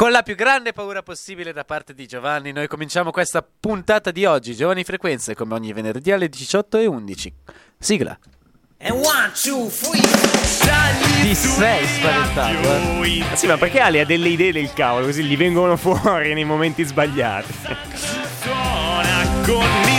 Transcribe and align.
Con 0.00 0.12
la 0.12 0.22
più 0.22 0.34
grande 0.34 0.72
paura 0.72 1.02
possibile 1.02 1.52
da 1.52 1.62
parte 1.62 1.92
di 1.92 2.06
Giovanni, 2.06 2.52
noi 2.52 2.68
cominciamo 2.68 3.10
questa 3.10 3.42
puntata 3.42 4.10
di 4.10 4.24
oggi. 4.24 4.56
Giovani 4.56 4.82
Frequenze, 4.82 5.34
come 5.34 5.52
ogni 5.52 5.74
venerdì 5.74 6.10
alle 6.10 6.30
18 6.30 6.78
e 6.78 6.86
11. 6.86 7.34
Sigla. 7.78 8.18
And 8.78 8.94
one, 8.94 9.30
two, 9.34 9.68
three. 9.68 10.00
Ti 11.20 11.34
sei 11.34 11.86
spaventato, 11.86 13.02
eh? 13.04 13.24
Ah, 13.30 13.36
sì, 13.36 13.46
ma 13.46 13.58
perché 13.58 13.80
Ale 13.80 14.00
ha 14.00 14.06
delle 14.06 14.30
idee 14.30 14.52
del 14.52 14.72
cavolo, 14.72 15.04
così 15.04 15.22
gli 15.22 15.36
vengono 15.36 15.76
fuori 15.76 16.32
nei 16.32 16.44
momenti 16.44 16.82
sbagliati. 16.82 17.52
Suona 18.40 19.26
con 19.44 19.89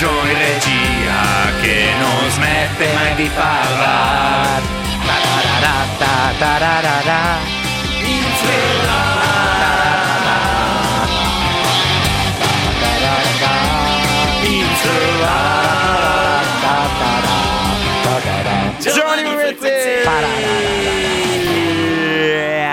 Il 0.00 0.06
Joy 0.06 0.32
Regia 0.32 1.52
che 1.60 1.92
non 2.00 2.30
smette 2.30 2.92
mai 2.94 3.14
di 3.16 3.30
parlare. 3.34 4.62
Ta-ra-ra-ra, 5.04 6.32
ta-ra-ra-ra. 6.38 7.60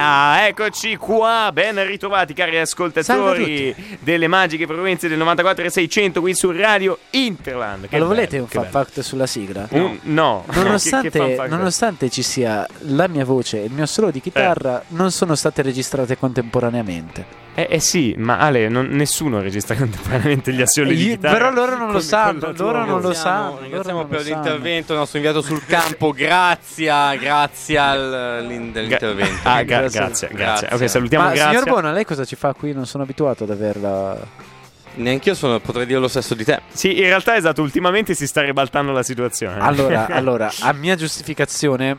Ah, 0.10 0.46
Eccoci 0.48 0.96
qua, 0.96 1.50
ben 1.52 1.86
ritrovati 1.86 2.34
cari 2.34 2.58
ascoltatori 2.58 3.76
delle 4.00 4.28
magiche 4.30 4.66
frequenze 4.66 5.10
del 5.10 5.18
94 5.18 5.66
e 5.66 5.70
600 5.70 6.22
qui 6.22 6.34
su 6.34 6.50
Radio 6.52 6.98
Interland. 7.10 7.82
Ma 7.82 7.88
Che 7.88 7.98
lo 7.98 8.06
bello, 8.06 8.16
volete 8.16 8.38
un 8.40 8.48
fun 8.48 8.66
fact 8.70 9.02
sulla 9.02 9.26
sigla? 9.28 9.68
Un- 9.72 10.00
no, 10.04 10.46
Nonostante, 10.54 11.10
Che- 11.20 11.36
che 11.36 11.48
nonostante 11.50 12.10
ci 12.10 12.24
sia 12.24 12.66
la 12.84 13.10
mia 13.10 13.26
voce 13.26 13.62
e 13.62 13.66
il 13.66 13.72
mio 13.72 13.86
solo 13.86 14.10
di 14.10 14.22
chitarra, 14.22 14.80
Eh. 14.80 14.84
non 14.90 15.12
sono 15.12 15.36
state 15.36 15.62
registrate 15.62 16.18
contemporaneamente. 16.18 17.46
Eh, 17.60 17.66
eh 17.72 17.80
sì, 17.80 18.14
ma 18.20 18.38
Ale, 18.38 18.70
non- 18.70 18.86
nessuno 18.92 19.42
registra 19.42 19.74
contemporaneamente 19.78 20.54
gli 20.54 20.62
assoli 20.62 20.96
di 20.96 21.04
Io- 21.08 21.16
chitarra. 21.16 21.34
però 21.38 21.52
loro 21.52 21.76
non 21.76 21.92
lo 21.92 22.00
sanno, 22.00 22.54
loro 22.56 22.86
non 22.86 23.02
lo 23.02 23.14
sanno. 23.14 23.58
Ringraziamo, 23.62 24.06
per 24.06 24.22
l'intervento, 24.22 24.94
il 24.94 25.00
nostro 25.00 25.18
inviato 25.18 25.42
sul 25.42 25.66
campo. 25.66 26.12
Grazie, 26.12 27.18
grazie 27.18 27.78
al- 27.80 28.46
l'in- 28.48 28.72
dell'intervento. 28.72 29.40
Ah, 29.50 29.64
gra- 29.64 29.80
Grazie. 29.80 30.00
grazie, 30.00 30.28
grazie. 30.28 30.68
Grazie. 30.68 30.68
Ok, 30.72 30.88
salutiamo 30.90 31.24
Ma 31.26 31.32
Grazia. 31.34 31.50
signor 31.50 31.68
Bona, 31.68 31.92
lei 31.92 32.06
cosa 32.06 32.26
ci 32.26 32.36
fa 32.36 32.54
qui? 32.54 32.74
Non 32.74 32.86
sono 32.86 33.02
abituato 33.04 33.44
ad 33.46 33.50
averla. 33.50 34.46
Neanch'io 34.94 35.34
sono, 35.34 35.60
potrei 35.60 35.88
dire 35.88 36.00
lo 36.00 36.08
stesso 36.08 36.36
di 36.36 36.44
te. 36.44 36.62
Sì, 36.72 36.96
in 36.98 37.06
realtà 37.06 37.36
esatto, 37.36 37.64
ultimamente 37.64 38.14
si 38.14 38.28
sta 38.28 38.42
ribaltando 38.44 38.92
la 38.92 39.02
situazione. 39.04 39.60
Allora, 39.62 40.06
allora, 40.14 40.52
a 40.62 40.74
mia 40.74 40.96
giustificazione, 40.96 41.98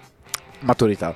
maturità. 0.61 1.15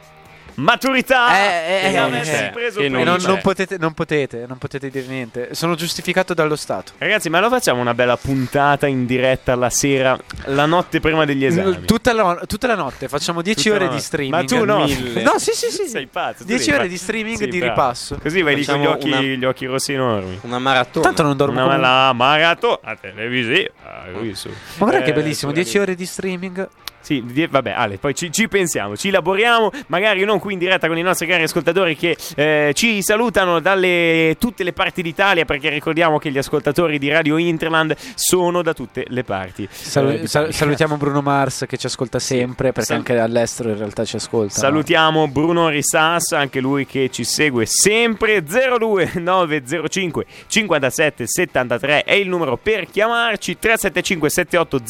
Maturità! 0.54 1.34
Eh, 1.34 1.86
eh, 1.86 1.94
eh, 1.94 2.46
eh, 2.46 2.50
preso 2.52 2.78
che 2.80 2.86
E 2.86 2.90
prima. 2.90 3.04
non, 3.04 3.18
c'è. 3.18 3.26
non 3.26 3.40
potete, 3.40 3.76
non 3.78 3.92
potete, 3.94 4.44
non 4.46 4.58
potete 4.58 4.90
dire 4.90 5.06
niente. 5.06 5.54
Sono 5.54 5.74
giustificato 5.74 6.34
dallo 6.34 6.56
Stato. 6.56 6.92
Ragazzi, 6.98 7.28
ma 7.30 7.40
lo 7.40 7.48
facciamo 7.48 7.80
una 7.80 7.94
bella 7.94 8.16
puntata 8.16 8.86
in 8.86 9.06
diretta 9.06 9.54
la 9.54 9.70
sera, 9.70 10.18
la 10.46 10.66
notte 10.66 11.00
prima 11.00 11.24
degli 11.24 11.44
esami? 11.44 11.84
Tutta 11.84 12.12
la, 12.12 12.42
tutta 12.46 12.66
la 12.66 12.74
notte 12.74 13.08
facciamo 13.08 13.42
10 13.42 13.62
Tutta 13.70 13.74
ore 13.84 13.88
di 13.94 14.00
streaming. 14.00 14.34
Ma 14.34 14.44
tu 14.44 14.64
no. 14.64 14.84
Mille. 14.84 15.22
No, 15.22 15.38
sì, 15.38 15.52
sì, 15.52 15.70
sì. 15.70 15.86
Sei 15.88 16.06
pazzo. 16.06 16.38
tu 16.38 16.44
10 16.44 16.64
devi 16.66 16.78
ore 16.78 16.88
di 16.88 16.96
streaming 16.98 17.36
Sì, 17.36 17.46
di 17.48 17.58
bravo. 17.58 17.72
ripasso. 17.74 18.18
Così 18.18 18.42
vai 18.42 18.54
lì 18.56 18.64
con 18.64 18.80
gli 18.80 18.86
occhi, 18.86 19.08
una- 19.08 19.20
gli 19.20 19.44
occhi 19.44 19.66
rossi 19.66 19.92
enormi. 19.92 20.38
Una 20.42 20.58
maratona. 20.58 21.04
Tanto 21.06 21.22
non 21.22 21.36
dormo 21.36 21.64
Una 21.64 22.12
maratona 22.12 22.96
televisiva. 23.00 23.70
qui 24.18 24.34
su. 24.34 24.48
Ma 24.48 24.54
guarda 24.86 25.02
che 25.02 25.10
Eh, 25.10 25.14
bellissimo, 25.14 25.52
guarda 25.52 25.62
10 25.68 25.72
che- 25.78 25.82
ore 25.82 25.94
di 25.94 26.06
streaming. 26.06 26.68
Sì, 27.02 27.22
di- 27.26 27.46
vabbè, 27.46 27.70
Ale, 27.72 27.98
poi 27.98 28.14
ci, 28.14 28.30
ci 28.32 28.48
pensiamo, 28.48 28.96
ci 28.96 29.08
elaboriamo, 29.08 29.70
magari 29.88 30.24
non 30.24 30.38
qui 30.38 30.52
in 30.54 30.58
diretta 30.58 30.86
con 30.86 30.96
i 30.96 31.02
nostri 31.02 31.26
cari 31.26 31.42
ascoltatori 31.42 31.96
che 31.96 32.16
eh, 32.36 32.70
ci 32.74 33.02
salutano 33.02 33.60
dalle 33.60 34.36
tutte 34.38 34.62
le 34.64 34.72
parti 34.72 35.02
d'Italia, 35.02 35.44
perché 35.44 35.68
ricordiamo 35.68 36.18
che 36.18 36.30
gli 36.30 36.38
ascoltatori 36.38 36.98
di 36.98 37.08
Radio 37.10 37.36
Interland 37.36 37.94
sono 38.14 38.62
da 38.62 38.72
tutte 38.72 39.04
le 39.08 39.24
parti. 39.24 39.68
Salu- 39.70 40.10
Eh, 40.22 40.26
sal- 40.28 40.52
salutiamo 40.52 40.96
Bruno 40.96 41.20
Mars 41.22 41.64
che 41.68 41.76
ci 41.76 41.86
ascolta 41.86 42.18
sempre, 42.20 42.68
perché 42.72 42.84
Sal- 42.84 42.96
anche 42.98 43.18
all'estero 43.18 43.70
in 43.70 43.78
realtà 43.78 44.04
ci 44.04 44.16
ascolta. 44.16 44.54
Salutiamo 44.60 45.26
Bruno 45.28 45.68
Risas, 45.68 46.32
anche 46.32 46.60
lui 46.60 46.86
che 46.86 47.10
ci 47.10 47.24
segue 47.24 47.66
sempre 47.66 48.42
02905 48.42 50.24
57 50.46 51.26
73 51.26 52.04
è 52.04 52.14
il 52.14 52.28
numero 52.28 52.56
per 52.56 52.86
chiamarci 52.88 53.58
375 53.58 54.30
78 54.30 54.80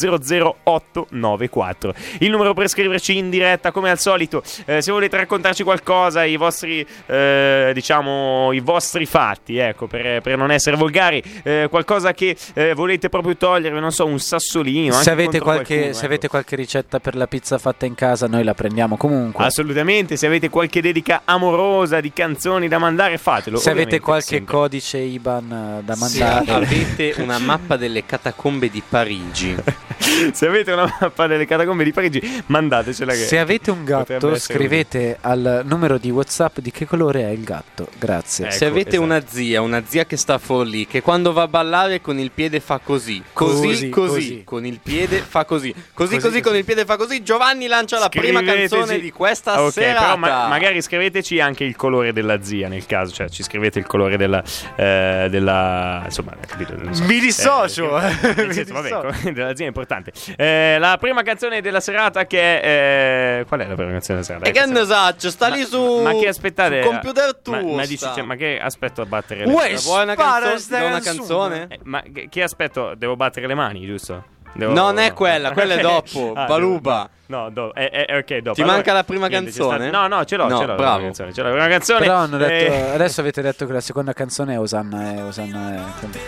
00894 0.63 1.93
il 2.19 2.29
numero 2.29 2.53
per 2.53 2.67
scriverci 2.67 3.17
in 3.17 3.29
diretta 3.29 3.71
come 3.71 3.89
al 3.89 3.99
solito 3.99 4.43
eh, 4.65 4.81
se 4.81 4.91
volete 4.91 5.17
raccontarci 5.17 5.63
qualcosa 5.63 6.23
i 6.23 6.37
vostri 6.37 6.85
eh, 7.05 7.71
diciamo 7.73 8.51
i 8.51 8.59
vostri 8.59 9.05
fatti 9.05 9.57
ecco 9.57 9.87
per, 9.87 10.21
per 10.21 10.37
non 10.37 10.51
essere 10.51 10.75
volgari 10.75 11.21
eh, 11.43 11.67
qualcosa 11.69 12.13
che 12.13 12.35
eh, 12.53 12.73
volete 12.73 13.09
proprio 13.09 13.35
togliere 13.37 13.79
non 13.79 13.91
so 13.91 14.05
un 14.05 14.19
sassolino 14.19 14.93
Se 14.93 15.11
avete, 15.11 15.39
qualche, 15.39 15.65
qualcuno, 15.65 15.93
se 15.93 15.97
ecco. 15.97 16.05
avete 16.05 16.27
qualche 16.27 16.55
ricetta 16.55 16.99
per 16.99 17.15
la 17.15 17.27
pizza 17.27 17.57
fatta 17.57 17.85
in 17.85 17.95
casa, 17.95 18.27
noi 18.27 18.43
la 18.43 18.53
prendiamo 18.53 18.97
comunque. 18.97 19.45
Assolutamente, 19.45 20.17
se 20.17 20.25
avete 20.25 20.49
qualche 20.49 20.81
dedica 20.81 21.21
amorosa 21.25 21.99
di 21.99 22.11
canzoni 22.11 22.67
da 22.67 22.77
mandare, 22.77 23.17
fatelo. 23.17 23.57
se 23.57 23.69
avete 23.69 23.99
qualche 23.99 24.37
sempre. 24.37 24.53
codice 24.53 24.97
IBAN 24.97 25.79
eh, 25.79 25.83
da 25.83 25.95
Se 25.95 26.19
mandare, 26.19 26.51
avete 26.51 27.13
una 27.17 27.37
mappa 27.39 27.77
delle 27.77 28.05
catacombe 28.05 28.69
di 28.69 28.81
Parigi. 28.87 29.55
se 30.31 30.47
avete 30.47 30.71
una 30.71 30.93
mappa 30.99 31.27
delle 31.27 31.45
catacombe 31.45 31.83
di 31.83 31.91
Parigi, 31.93 32.43
mandatecela. 32.47 33.11
Che 33.13 33.17
se 33.19 33.39
avete 33.39 33.71
un 33.71 33.83
gatto, 33.83 34.35
scrivete 34.37 35.17
al 35.21 35.61
numero 35.65 35.97
di 35.97 36.09
WhatsApp 36.09 36.59
di 36.59 36.71
che 36.71 36.85
colore 36.85 37.21
è 37.23 37.29
il 37.29 37.43
gatto. 37.43 37.87
Grazie. 37.97 38.45
Ecco, 38.47 38.55
Se 38.55 38.65
avete 38.65 38.89
esatto. 38.89 39.03
una 39.03 39.23
zia, 39.25 39.61
una 39.61 39.83
zia 39.85 40.05
che 40.05 40.17
sta 40.17 40.37
fuori 40.37 40.69
lì, 40.69 40.87
che 40.87 41.01
quando 41.01 41.31
va 41.33 41.43
a 41.43 41.47
ballare 41.47 42.01
con 42.01 42.17
il 42.19 42.31
piede 42.31 42.59
fa 42.59 42.79
così, 42.83 43.21
così, 43.33 43.67
Così, 43.67 43.89
così, 43.89 43.89
così. 43.89 44.41
con 44.43 44.65
il 44.65 44.79
piede 44.81 45.17
fa 45.19 45.45
così, 45.45 45.73
così, 45.93 46.19
Così, 46.19 46.41
con 46.41 46.55
il 46.55 46.65
piede 46.65 46.85
fa 46.85 46.97
così. 46.97 47.21
Giovanni 47.23 47.67
lancia 47.67 47.99
la 47.99 48.09
prima 48.09 48.41
canzone 48.43 48.99
di 48.99 49.11
questa 49.11 49.61
Ok, 49.61 49.71
serata. 49.73 50.01
però 50.05 50.17
ma- 50.17 50.47
magari 50.47 50.81
scriveteci 50.81 51.39
anche 51.39 51.63
il 51.63 51.75
colore 51.75 52.11
della 52.13 52.41
zia 52.43 52.67
nel 52.67 52.85
caso, 52.85 53.13
cioè 53.13 53.29
ci 53.29 53.43
scrivete 53.43 53.79
il 53.79 53.85
colore 53.85 54.17
della. 54.17 54.41
eh, 54.75 55.27
della 55.29 56.01
insomma, 56.05 56.33
capito? 56.45 56.75
Non 56.77 56.93
so. 56.95 57.03
Mi 57.03 57.19
dissocio, 57.19 57.99
Eh, 57.99 58.07
eh, 58.07 58.45
mi 58.47 58.63
vabbè, 58.63 58.81
dissocio. 58.89 59.13
della 59.31 59.55
zia 59.55 59.65
è 59.65 59.67
importante. 59.67 60.11
Eh, 60.35 60.77
la 60.79 60.97
prima 60.99 61.21
canzone 61.23 61.61
della 61.61 61.79
serata 61.83 62.25
che 62.25 62.59
è. 62.61 63.39
eh, 63.41 63.45
qual 63.45 63.59
è 63.59 63.67
la 63.67 63.75
prima 63.75 63.91
canzone 63.91 64.19
della 64.21 64.23
serata? 64.23 64.49
E 64.49 64.51
che 64.51 64.65
ne 64.65 64.85
saccio, 64.85 65.29
sta 65.29 65.47
lì 65.49 65.63
su 65.63 66.01
Ma 66.01 66.13
che 66.13 66.27
aspettate? 66.27 66.81
sul 66.81 66.91
computer 66.91 67.39
ma, 67.45 67.57
tuo. 67.59 67.75
ma 67.75 67.81
dici, 67.83 67.97
sta. 67.97 68.13
cioè, 68.13 68.23
ma 68.23 68.35
che 68.35 68.59
aspetto 68.59 69.01
a 69.01 69.05
battere 69.05 69.45
le 69.45 69.51
Uè, 69.53 69.75
Vuoi 69.75 70.03
una, 70.03 70.13
Spara 70.13 70.39
canzo- 70.47 70.57
sta 70.57 70.79
do 70.79 70.85
una 70.85 70.99
canzone. 70.99 71.17
canzone? 71.59 71.67
Eh, 71.69 71.79
ma 71.83 72.01
che, 72.11 72.27
che 72.29 72.41
aspetto? 72.41 72.93
Devo 72.95 73.15
battere 73.15 73.45
le 73.47 73.53
mani, 73.53 73.85
giusto? 73.85 74.23
Devo- 74.55 74.73
Non 74.73 74.97
è 74.99 75.13
quella, 75.13 75.51
quella 75.53 75.75
è 75.75 75.81
dopo, 75.81 76.33
Ah, 76.35 76.45
Baluba. 76.45 77.09
No, 77.25 77.49
do- 77.49 77.73
eh, 77.73 78.05
eh, 78.07 78.17
ok, 78.17 78.37
dopo. 78.37 78.53
Ti 78.55 78.61
Allora, 78.61 78.75
manca 78.77 78.93
la 78.93 79.03
prima 79.03 79.27
niente, 79.27 79.51
canzone? 79.51 79.87
sta- 79.87 79.97
No, 79.99 80.07
no, 80.15 80.23
ce 80.25 80.35
l'ho, 80.35 80.47
No, 80.47 80.57
ce 80.59 80.65
l'ho. 80.65 80.75
bravo. 80.75 81.01
canzone, 81.01 81.33
ce 81.33 81.41
l'ho 81.41 81.47
la 81.49 81.53
prima 81.53 81.67
canzone. 81.69 81.99
Però 81.99 82.15
hanno 82.15 82.37
detto, 82.37 82.73
Eh, 82.73 82.89
adesso 82.93 83.21
avete 83.21 83.41
detto 83.41 83.65
che 83.65 83.73
la 83.73 83.81
seconda 83.81 84.13
canzone 84.13 84.53
è 84.53 84.59
Osanna 84.59 85.13
è 85.15 85.23
Osanna 85.23 85.73
è. 85.75 85.79
quindi- 85.99 86.19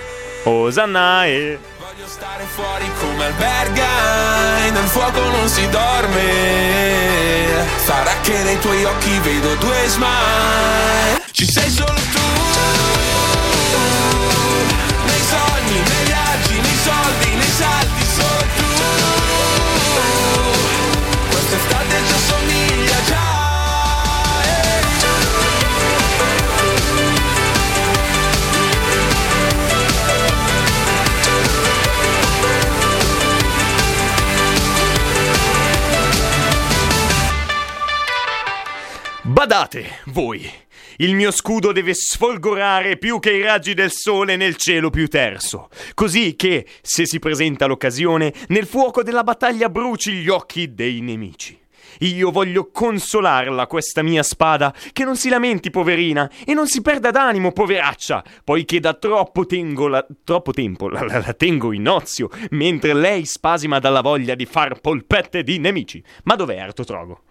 Osanna 0.46 1.26
e... 1.26 1.60
Voglio 1.78 2.08
stare 2.08 2.44
fuori 2.44 2.86
come 3.00 3.26
alberga 3.26 3.84
non 5.46 5.54
si 5.54 5.70
dorme. 5.70 6.24
Sarà 7.86 8.20
che 8.22 8.42
nei 8.44 8.58
tuoi 8.60 8.84
occhi 8.84 9.20
vedo 9.20 9.54
due 9.56 9.88
smile. 9.88 11.24
Ci 11.32 11.46
sei 11.46 11.70
solo 11.70 11.94
tu 11.94 13.05
Badate, 39.46 40.00
voi! 40.06 40.50
Il 40.98 41.14
mio 41.14 41.30
scudo 41.30 41.72
deve 41.72 41.94
sfolgorare 41.94 42.98
più 42.98 43.20
che 43.20 43.32
i 43.32 43.44
raggi 43.44 43.76
del 43.76 43.92
sole 43.92 44.36
nel 44.38 44.56
cielo 44.56 44.90
più 44.90 45.08
terso, 45.08 45.70
così 45.94 46.36
che, 46.36 46.66
se 46.82 47.06
si 47.06 47.20
presenta 47.20 47.68
l'occasione, 47.68 48.34
nel 48.48 48.66
fuoco 48.66 49.04
della 49.04 49.22
battaglia 49.22 49.70
bruci 49.70 50.14
gli 50.14 50.30
occhi 50.30 50.74
dei 50.74 51.00
nemici. 51.02 51.56
Io 52.00 52.32
voglio 52.32 52.72
consolarla, 52.72 53.68
questa 53.68 54.02
mia 54.02 54.24
spada, 54.24 54.74
che 54.92 55.04
non 55.04 55.16
si 55.16 55.30
lamenti, 55.30 55.70
poverina, 55.70 56.28
e 56.44 56.56
non 56.56 56.66
si 56.66 56.82
perda 56.82 57.12
d'animo, 57.12 57.52
poveraccia, 57.52 58.24
poiché 58.44 58.80
da 58.80 58.96
troppo, 58.96 59.46
la- 59.88 60.08
troppo 60.24 60.54
tempo 60.54 60.90
la, 60.90 61.02
la- 61.04 61.20
la 61.20 61.34
tengo 61.36 61.72
in 61.72 61.88
ozio, 61.88 62.32
mentre 62.50 62.96
lei 62.96 63.26
spasima 63.26 63.78
dalla 63.78 64.02
voglia 64.02 64.34
di 64.34 64.48
far 64.48 64.82
polpette 64.82 65.44
di 65.44 65.60
nemici. 65.60 66.04
Ma 66.24 66.34
dov'è 66.34 66.58
Artotrogo? 66.58 67.22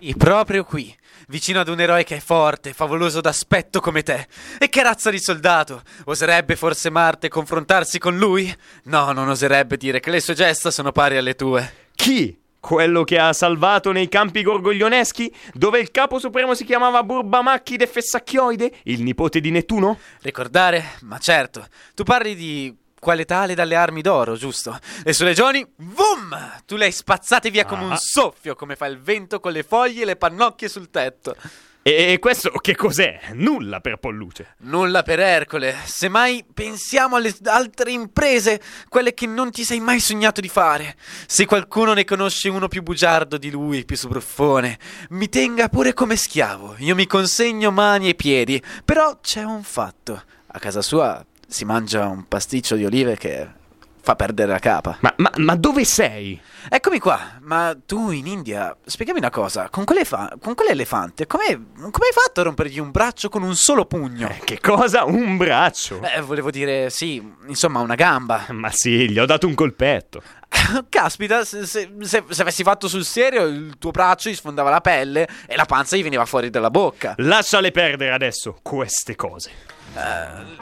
Sì, 0.00 0.14
proprio 0.16 0.64
qui, 0.64 0.96
vicino 1.28 1.60
ad 1.60 1.68
un 1.68 1.78
eroe 1.78 2.04
che 2.04 2.16
è 2.16 2.20
forte, 2.20 2.72
favoloso 2.72 3.20
d'aspetto 3.20 3.80
come 3.80 4.02
te. 4.02 4.26
E 4.58 4.70
che 4.70 4.82
razza 4.82 5.10
di 5.10 5.20
soldato? 5.20 5.82
Oserebbe 6.06 6.56
forse 6.56 6.88
Marte 6.88 7.28
confrontarsi 7.28 7.98
con 7.98 8.16
lui? 8.16 8.50
No, 8.84 9.12
non 9.12 9.28
oserebbe 9.28 9.76
dire 9.76 10.00
che 10.00 10.10
le 10.10 10.20
sue 10.20 10.32
gesta 10.32 10.70
sono 10.70 10.90
pari 10.90 11.18
alle 11.18 11.34
tue. 11.34 11.88
Chi? 11.94 12.34
Quello 12.58 13.04
che 13.04 13.18
ha 13.18 13.34
salvato 13.34 13.92
nei 13.92 14.08
campi 14.08 14.42
gorgoglioneschi, 14.42 15.30
dove 15.52 15.80
il 15.80 15.90
capo 15.90 16.18
supremo 16.18 16.54
si 16.54 16.64
chiamava 16.64 17.02
Burbamacchide 17.02 17.86
Fessacchioide, 17.86 18.72
il 18.84 19.02
nipote 19.02 19.40
di 19.40 19.50
Nettuno? 19.50 19.98
Ricordare? 20.22 20.92
Ma 21.02 21.18
certo, 21.18 21.66
tu 21.94 22.04
parli 22.04 22.34
di 22.34 22.74
quale 23.00 23.24
tale 23.24 23.54
dalle 23.56 23.74
armi 23.74 24.00
d'oro, 24.02 24.36
giusto? 24.36 24.78
Le 25.02 25.12
sue 25.12 25.24
legioni, 25.24 25.66
vum! 25.78 26.60
Tu 26.66 26.76
le 26.76 26.84
hai 26.84 26.92
spazzate 26.92 27.50
via 27.50 27.64
come 27.64 27.82
un 27.82 27.92
Ah. 27.92 27.96
soffio, 27.96 28.54
come 28.54 28.76
fa 28.76 28.86
il 28.86 29.00
vento 29.00 29.40
con 29.40 29.50
le 29.50 29.64
foglie 29.64 30.02
e 30.02 30.04
le 30.04 30.16
pannocchie 30.16 30.68
sul 30.68 30.88
tetto. 30.90 31.34
E 31.82 32.18
questo 32.20 32.50
che 32.50 32.76
cos'è? 32.76 33.18
Nulla 33.32 33.80
per 33.80 33.96
Polluce. 33.96 34.54
Nulla 34.58 35.02
per 35.02 35.18
Ercole. 35.18 35.74
Semmai 35.86 36.44
pensiamo 36.52 37.16
alle 37.16 37.34
altre 37.44 37.90
imprese, 37.90 38.60
quelle 38.90 39.14
che 39.14 39.26
non 39.26 39.50
ti 39.50 39.64
sei 39.64 39.80
mai 39.80 39.98
sognato 39.98 40.42
di 40.42 40.50
fare. 40.50 40.94
Se 41.26 41.46
qualcuno 41.46 41.94
ne 41.94 42.04
conosce 42.04 42.50
uno 42.50 42.68
più 42.68 42.82
bugiardo 42.82 43.38
di 43.38 43.50
lui, 43.50 43.86
più 43.86 43.96
subruffone, 43.96 44.78
mi 45.10 45.30
tenga 45.30 45.70
pure 45.70 45.94
come 45.94 46.16
schiavo. 46.16 46.74
Io 46.80 46.94
mi 46.94 47.06
consegno 47.06 47.70
mani 47.70 48.10
e 48.10 48.14
piedi. 48.14 48.62
Però 48.84 49.18
c'è 49.18 49.42
un 49.42 49.62
fatto. 49.62 50.22
A 50.52 50.58
casa 50.58 50.82
sua 50.82 51.24
si 51.50 51.64
mangia 51.64 52.06
un 52.06 52.26
pasticcio 52.28 52.76
di 52.76 52.84
olive 52.84 53.16
che 53.16 53.58
fa 54.02 54.16
perdere 54.16 54.52
la 54.52 54.58
capa. 54.58 54.96
Ma, 55.00 55.12
ma- 55.16 55.32
ma 55.36 55.56
dove 55.56 55.84
sei? 55.84 56.40
Eccomi 56.70 56.98
qua, 56.98 57.38
ma 57.40 57.76
tu 57.84 58.10
in 58.10 58.26
India, 58.26 58.74
spiegami 58.84 59.18
una 59.18 59.28
cosa, 59.30 59.68
con, 59.68 59.84
quell'efa- 59.84 60.36
con 60.40 60.54
quell'elefante, 60.54 61.26
come 61.26 61.44
come 61.74 62.06
hai 62.06 62.12
fatto 62.14 62.40
a 62.40 62.44
rompergli 62.44 62.78
un 62.78 62.90
braccio 62.90 63.28
con 63.28 63.42
un 63.42 63.54
solo 63.56 63.84
pugno? 63.84 64.28
Eh, 64.28 64.40
che 64.44 64.58
cosa? 64.60 65.04
Un 65.04 65.36
braccio? 65.36 66.00
Eh, 66.02 66.20
volevo 66.22 66.50
dire, 66.50 66.88
sì, 66.88 67.22
insomma, 67.46 67.80
una 67.80 67.94
gamba. 67.94 68.46
Ma 68.50 68.70
sì, 68.70 69.10
gli 69.10 69.18
ho 69.18 69.26
dato 69.26 69.46
un 69.46 69.54
colpetto. 69.54 70.22
Caspita, 70.88 71.44
se, 71.44 71.66
se- 71.66 71.92
se- 72.00 72.24
se 72.28 72.42
avessi 72.42 72.62
fatto 72.62 72.88
sul 72.88 73.04
serio, 73.04 73.44
il 73.44 73.76
tuo 73.78 73.90
braccio 73.90 74.30
gli 74.30 74.34
sfondava 74.34 74.70
la 74.70 74.80
pelle 74.80 75.28
e 75.46 75.56
la 75.56 75.66
panza 75.66 75.96
gli 75.96 76.02
veniva 76.02 76.24
fuori 76.24 76.48
dalla 76.48 76.70
bocca. 76.70 77.14
Lasciale 77.18 77.70
perdere 77.70 78.12
adesso 78.12 78.58
queste 78.62 79.14
cose. 79.14 79.50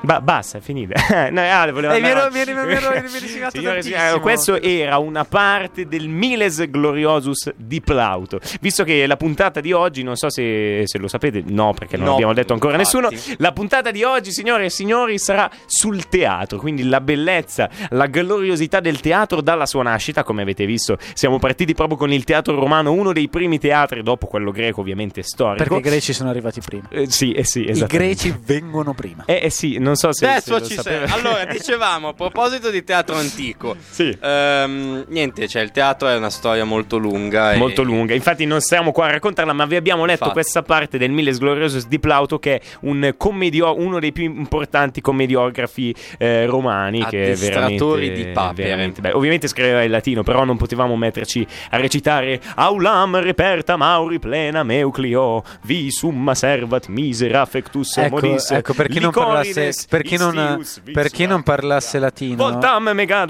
Ba- 0.00 0.20
basta, 0.20 0.58
è 0.58 0.60
finita. 0.60 0.94
no, 1.30 1.40
Ale, 1.40 1.72
voleva 1.72 1.94
Eh, 1.94 1.96
andare 2.02 2.30
mi 2.30 2.38
ero 2.40 2.92
dimenticato 3.00 3.58
Signore 3.58 3.78
e 3.80 3.82
tantissimo. 3.82 4.20
questo 4.20 4.60
era 4.62 4.98
una 4.98 5.24
parte 5.24 5.86
del 5.86 6.08
Miles 6.08 6.68
Gloriosus 6.70 7.52
di 7.56 7.80
Plauto. 7.80 8.38
Visto 8.60 8.84
che 8.84 9.06
la 9.06 9.16
puntata 9.16 9.60
di 9.60 9.72
oggi, 9.72 10.02
non 10.02 10.16
so 10.16 10.30
se, 10.30 10.82
se 10.86 10.98
lo 10.98 11.08
sapete, 11.08 11.42
no, 11.46 11.74
perché 11.74 11.96
non 11.96 12.06
No, 12.06 12.10
l'abbiamo 12.12 12.32
detto 12.32 12.52
ancora 12.54 12.76
infatti. 12.78 12.96
nessuno. 13.06 13.36
La 13.38 13.52
puntata 13.52 13.90
di 13.90 14.02
oggi, 14.04 14.30
signore 14.32 14.66
e 14.66 14.70
signori, 14.70 15.18
sarà 15.18 15.50
sul 15.66 16.08
teatro. 16.08 16.58
Quindi 16.58 16.84
la 16.88 17.00
bellezza, 17.00 17.68
la 17.90 18.06
gloriosità 18.06 18.80
del 18.80 19.00
teatro 19.00 19.40
dalla 19.42 19.66
sua 19.66 19.82
nascita. 19.82 20.22
Come 20.24 20.42
avete 20.42 20.64
visto, 20.64 20.96
siamo 21.14 21.38
partiti 21.38 21.74
proprio 21.74 21.98
con 21.98 22.12
il 22.12 22.24
teatro 22.24 22.54
romano, 22.54 22.92
uno 22.92 23.12
dei 23.12 23.28
primi 23.28 23.58
teatri, 23.58 24.02
dopo 24.02 24.26
quello 24.26 24.52
greco, 24.52 24.80
ovviamente 24.80 25.22
storico. 25.22 25.64
Perché 25.64 25.76
i 25.76 25.90
greci 25.90 26.12
sono 26.12 26.30
arrivati 26.30 26.60
prima. 26.60 26.88
Eh, 26.90 27.10
sì, 27.10 27.32
eh 27.32 27.44
sì, 27.44 27.60
I 27.64 27.70
esattamente. 27.70 27.96
greci 28.14 28.38
vengono 28.44 28.94
prima. 28.94 29.17
Eh, 29.26 29.40
eh 29.44 29.50
sì, 29.50 29.78
non 29.78 29.96
so 29.96 30.12
se, 30.12 30.24
se 30.24 30.30
Adesso 30.30 30.58
lo 30.58 30.66
ci 30.66 30.78
sei. 30.78 31.04
Allora, 31.08 31.44
dicevamo 31.50 32.08
a 32.08 32.14
proposito 32.14 32.70
di 32.70 32.84
teatro 32.84 33.16
antico. 33.16 33.76
Sì. 33.78 34.16
Ehm, 34.20 35.04
niente, 35.08 35.48
cioè 35.48 35.62
il 35.62 35.70
teatro 35.70 36.08
è 36.08 36.16
una 36.16 36.30
storia 36.30 36.64
molto 36.64 36.96
lunga. 36.96 37.52
e- 37.52 37.56
Molto 37.56 37.82
lunga, 37.82 38.14
infatti 38.14 38.44
non 38.44 38.60
stiamo 38.60 38.92
qua 38.92 39.06
a 39.06 39.10
raccontarla, 39.12 39.52
ma 39.52 39.66
vi 39.66 39.76
abbiamo 39.76 40.02
letto 40.04 40.24
Infatti. 40.24 40.32
questa 40.32 40.62
parte 40.62 40.98
del 40.98 41.10
Miles 41.10 41.38
Gloriosus 41.38 41.86
di 41.86 41.98
Plauto, 41.98 42.38
che 42.38 42.56
è 42.56 42.60
un 42.80 43.14
commedio- 43.16 43.78
uno 43.78 43.98
dei 43.98 44.12
più 44.12 44.24
importanti 44.24 45.00
commediografi 45.00 45.94
eh, 46.18 46.46
romani. 46.46 47.04
Che 47.04 47.32
è 47.32 47.34
veramente, 47.34 48.12
di 48.12 48.26
papere. 48.26 48.92
Ovviamente 49.12 49.48
scriveva 49.48 49.82
in 49.82 49.90
latino, 49.90 50.22
però 50.22 50.44
non 50.44 50.56
potevamo 50.56 50.96
metterci 50.96 51.46
a 51.70 51.76
recitare 51.76 52.40
Aulam 52.56 53.20
reperta 53.20 53.76
Mauri 53.76 54.18
plena 54.18 54.62
Meuclio, 54.62 55.42
vi 55.62 55.90
summa 55.90 56.34
servat 56.34 56.88
misera 56.88 57.44
fectus 57.44 57.96
Ecco, 57.98 58.54
ecco, 58.54 58.74
per 58.74 58.88
chi 58.88 59.00
non 59.10 59.24
parlasse, 59.24 59.72
per 59.88 60.02
chi 60.02 60.16
non, 60.16 60.64
per 60.92 61.10
chi 61.10 61.26
non 61.26 61.42
parlasse 61.42 61.98
latino, 61.98 62.58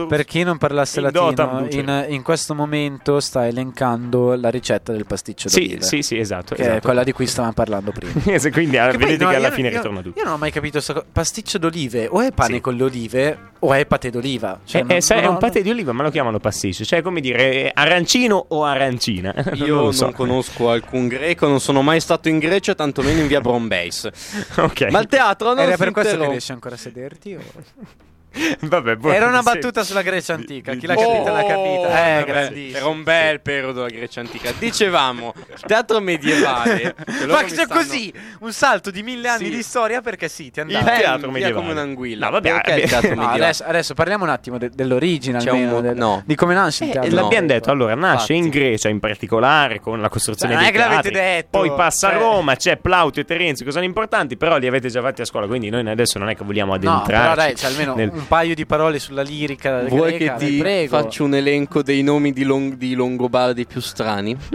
per 0.09 0.25
chi 0.25 0.43
non 0.43 0.59
parlasse 0.59 1.01
latino, 1.01 1.67
in, 1.71 2.07
in 2.09 2.23
questo 2.23 2.55
momento 2.55 3.21
sta 3.21 3.47
elencando 3.47 4.35
la 4.35 4.51
ricetta 4.51 4.93
del 4.93 5.07
pasticcio 5.07 5.49
Sì, 5.49 5.61
d'olive. 5.67 5.83
sì, 5.83 6.03
sì, 6.03 6.19
esatto. 6.19 6.55
Che 6.55 6.63
è 6.63 6.67
esatto. 6.67 6.81
quella 6.81 7.05
di 7.05 7.13
cui 7.13 7.27
stavamo 7.27 7.53
parlando 7.55 7.93
prima. 7.93 8.13
Quindi 8.51 8.77
Che 8.77 8.87
poi, 8.91 8.97
vedete 8.97 9.25
no, 9.25 9.31
che 9.31 9.37
alla 9.37 9.49
io- 9.49 9.55
fine 9.55 9.69
io- 9.69 9.77
ritorna 9.77 10.01
tutto. 10.03 10.19
Io 10.19 10.25
non 10.25 10.35
ho 10.35 10.39
mai 10.39 10.51
capito 10.51 10.81
co- 10.93 11.05
pasticcio 11.13 11.59
d'olive, 11.59 12.07
o 12.11 12.21
è 12.21 12.33
pane 12.33 12.55
Sì. 12.55 12.61
con 12.61 12.75
le 12.75 12.83
olive 12.83 13.39
o 13.61 13.73
è 13.75 13.87
patè 13.87 14.11
d'oliva. 14.11 14.61
Cioè, 14.65 14.81
Eh, 14.81 14.85
non- 14.85 14.97
eh, 14.97 15.01
sai, 15.01 15.19
è 15.19 15.23
no, 15.23 15.29
un 15.29 15.33
no. 15.35 15.39
patè 15.41 15.63
di 15.63 15.71
oliva, 15.71 15.93
ma 15.93 16.03
lo 16.03 16.11
chiamano 16.11 16.39
pasticcio. 16.39 16.85
Cioè, 16.85 17.03
come 17.03 17.21
dire, 17.21 17.53
eh, 17.65 17.71
arancino 17.75 18.47
o 18.49 18.65
arancina? 18.65 19.35
Io 19.55 19.75
non 19.75 19.85
non, 19.85 19.93
so. 19.95 20.11
conosco 20.13 20.71
alcun 20.71 21.09
greco, 21.09 21.47
non 21.47 21.61
sono 21.61 21.83
mai 21.83 22.01
stato 22.01 22.29
in 22.29 22.39
Grecia, 22.39 22.75
tantomeno 22.75 23.21
in 23.21 23.27
via 23.27 23.41
Brombeis. 23.43 24.09
ok. 24.57 24.89
Ma 24.91 25.01
il 25.01 25.07
teatro 25.07 25.55
non 25.55 25.68
Era 25.69 25.77
per 25.77 25.93
questo 25.93 26.19
che 26.19 26.27
riesci 26.29 26.53
ancora 26.53 26.75
a 26.75 26.79
sederti? 26.79 27.35
o- 27.35 27.41
Vabbè, 28.61 28.97
boh, 28.97 29.11
Era 29.13 29.27
una 29.27 29.43
battuta 29.43 29.83
sulla 29.83 30.03
Grecia 30.03 30.35
antica. 30.35 30.75
Chi 30.75 30.87
l'ha 30.87 30.95
Oh, 30.95 31.01
capita 31.13 31.31
l'ha 31.33 31.45
capita. 31.45 32.07
Eh, 32.07 32.25
vabbè. 32.25 32.77
Era 32.77 32.87
un 32.87 33.03
bel 33.03 33.41
periodo 33.41 33.73
della 33.85 33.89
Grecia 33.89 34.21
antica. 34.21 34.53
Dicevamo, 34.57 35.33
il 35.37 35.61
teatro 35.67 36.01
medievale. 36.01 36.95
Ma 37.29 37.43
c'è 37.43 37.49
stanno- 37.49 37.75
così 37.75 38.13
un 38.41 38.53
salto 38.53 38.91
di 38.91 39.03
mille 39.03 39.29
anni 39.29 39.47
Sì. 39.47 39.51
di 39.57 39.63
storia 39.63 40.01
perché 40.01 40.29
sì, 40.29 40.51
ti 40.51 40.61
Il 40.61 40.75
andava. 40.77 40.97
Eh, 40.97 41.01
teatro 41.01 41.19
via 41.31 41.31
medievale. 41.31 41.55
come 41.55 41.73
un'anguilla. 41.73 42.27
No, 42.27 42.33
vabbè, 42.33 42.51
Perché 42.51 42.73
il 42.73 42.83
eh, 42.83 42.87
teatro 42.87 43.09
No, 43.09 43.15
medievale? 43.17 43.43
adesso, 43.45 43.65
adesso 43.65 43.95
parliamo 43.95 44.25
un 44.25 44.31
attimo 44.31 44.59
de- 44.59 44.71
dell'origine 44.73 45.39
C'è 45.39 45.51
almeno, 45.51 45.71
mo- 45.73 45.81
del- 45.81 45.97
no. 45.97 46.23
di 46.25 46.35
come 46.35 46.55
nasce 46.55 46.85
il 46.85 46.91
Eh, 46.91 46.93
teatro. 46.93 47.11
l'abbiamo 47.15 47.47
greco. 47.47 47.47
detto, 47.53 47.71
allora 47.71 47.95
nasce 47.95 48.33
in 48.35 48.45
Infatti. 48.45 48.59
Grecia 48.59 48.89
in 48.89 49.01
particolare 49.01 49.81
con 49.81 50.01
la 50.01 50.09
costruzione 50.09 50.53
Cioè, 50.55 50.63
non 50.63 50.71
dei 50.73 50.81
è 50.81 50.85
che 50.85 50.91
l'avete 50.91 51.11
teatri. 51.11 51.31
detto, 51.37 51.49
Poi 51.59 51.73
passa 51.75 52.09
a 52.09 52.11
cioè. 52.13 52.21
Roma, 52.21 52.57
c'è 52.57 52.77
Plauto 52.77 53.21
e 53.21 53.25
Terenzio 53.25 53.65
che 53.65 53.73
sono 53.73 53.85
importanti, 53.85 54.37
però 54.37 54.57
li 54.59 54.67
avete 54.67 54.89
già 54.89 55.01
fatti 55.03 55.23
a 55.23 55.25
scuola, 55.25 55.47
quindi 55.47 55.71
noi 55.71 55.89
adesso 55.89 56.19
non 56.19 56.29
è 56.29 56.37
che 56.37 56.45
vogliamo 56.45 56.73
No, 56.73 56.77
addentrarci. 56.77 57.11
però 57.23 57.35
dai, 57.35 57.55
c'è 57.55 57.67
almeno 57.67 57.95
nel- 57.95 58.13
un 58.19 58.27
paio 58.29 58.55
di 58.55 58.67
parole 58.67 58.99
sulla 58.99 59.23
lirica 59.23 59.83
Vuoi 59.85 60.17
greca, 60.17 60.35
che 60.37 60.47
ti 60.47 60.57
prego. 60.59 60.97
faccio 60.99 61.25
un 61.25 61.35
elenco 61.35 61.83
dei 61.83 62.03
nomi 62.03 62.33
di, 62.33 62.45
long- 62.45 62.75
di 62.75 62.95
Longobardi 62.95 63.65
più 63.67 63.81
strani? 63.81 64.37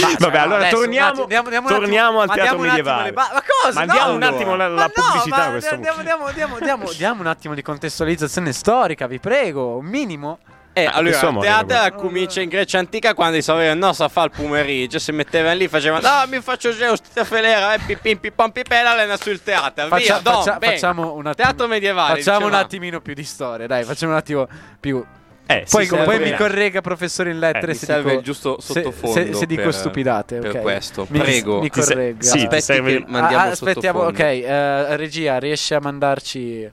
Ma, 0.00 0.08
Vabbè, 0.18 0.18
cioè, 0.18 0.36
allora 0.38 0.56
adesso, 0.60 0.76
torniamo, 0.76 1.08
attimo, 1.08 1.22
andiamo- 1.22 1.44
andiamo 1.46 1.68
torniamo 1.68 2.20
attimo- 2.20 2.32
al 2.32 2.38
teatro 2.38 2.58
medievale. 2.58 3.04
le 3.04 3.12
ba- 3.12 3.30
ma 3.32 3.42
cosa? 3.62 3.78
Mandiamo 3.84 4.08
No, 4.10 4.14
un 4.16 4.22
attimo 4.22 4.56
la, 4.56 4.68
la 4.68 4.74
Ma 4.74 4.82
no, 4.84 4.90
pubblicità 4.92 5.36
ma 5.36 5.44
a 5.44 5.50
questo 5.50 5.76
diamo, 5.76 5.94
punto. 5.94 6.02
diamo, 6.02 6.30
diamo, 6.32 6.58
diamo, 6.58 6.92
diamo 6.96 7.20
un 7.20 7.26
attimo 7.26 7.54
di 7.54 7.62
contestualizzazione 7.62 8.52
storica, 8.52 9.06
vi 9.06 9.18
prego, 9.20 9.76
un 9.76 9.86
minimo. 9.86 10.38
Eh, 10.76 10.90
questo 10.90 11.28
allora, 11.28 11.28
il 11.28 11.40
teatro 11.40 11.76
vabbè. 11.78 11.94
comincia 11.94 12.40
in 12.40 12.48
Grecia 12.48 12.78
antica 12.78 13.14
quando 13.14 13.36
si 13.36 13.42
sapevano, 13.42 13.86
no, 13.86 13.92
sa 13.92 14.08
fa 14.08 14.24
il 14.24 14.30
pomeriggio, 14.30 14.98
si 14.98 15.12
mettevano 15.12 15.54
lì, 15.54 15.68
facevano, 15.68 16.06
no, 16.06 16.24
mi 16.28 16.40
faccio 16.40 16.72
Zeus, 16.72 16.98
sta 17.02 17.22
felera, 17.24 17.74
e 17.74 17.78
pipim, 17.78 18.18
pipam, 18.18 18.50
pipela, 18.50 18.94
lena 18.96 19.16
sul 19.16 19.40
teatro, 19.40 19.86
Faccia- 19.86 20.14
via, 20.14 20.18
don, 20.32 20.42
faccia- 20.42 20.58
facciamo 20.60 21.12
un 21.14 21.26
attimo, 21.26 21.34
Teatro 21.34 21.66
medievale, 21.68 22.16
Facciamo 22.20 22.46
un 22.46 22.54
attimino 22.54 23.00
più 23.00 23.14
di 23.14 23.22
storia, 23.22 23.68
dai, 23.68 23.84
facciamo 23.84 24.12
un 24.12 24.18
attimo 24.18 24.48
più. 24.80 25.04
Eh, 25.46 25.66
Poi, 25.70 25.84
sì, 25.86 25.94
poi 25.94 26.18
mi 26.20 26.34
corregga, 26.34 26.80
professore 26.80 27.30
in 27.30 27.38
lettere, 27.38 27.72
Eh, 27.72 27.74
se 27.74 27.84
serve 27.84 28.02
dico, 28.08 28.18
il 28.18 28.24
giusto 28.24 28.56
se- 28.60 28.72
sottofondo 28.72 29.14
Se, 29.14 29.32
se 29.34 29.46
dico 29.46 29.62
per- 29.62 29.74
stupidate, 29.74 30.38
per 30.38 30.56
ok. 30.56 30.60
questo. 30.62 31.06
Mi- 31.10 31.18
Prego. 31.20 31.60
Mi 31.60 31.68
Ti 31.70 31.82
se- 31.82 31.92
corregga. 31.94 32.22
sì, 32.24 32.32
ti 32.38 32.42
Aspetti 32.44 32.62
serve- 32.62 32.92
che 32.96 33.04
mandiamo 33.06 33.42
Ah, 33.42 33.46
il 33.46 33.52
aspettiamo, 33.52 33.98
sottofondo. 34.00 34.22
ok, 34.24 34.42
eh, 34.42 34.96
regia, 34.96 35.38
riesce 35.38 35.74
a 35.74 35.80
mandarci 35.80 36.70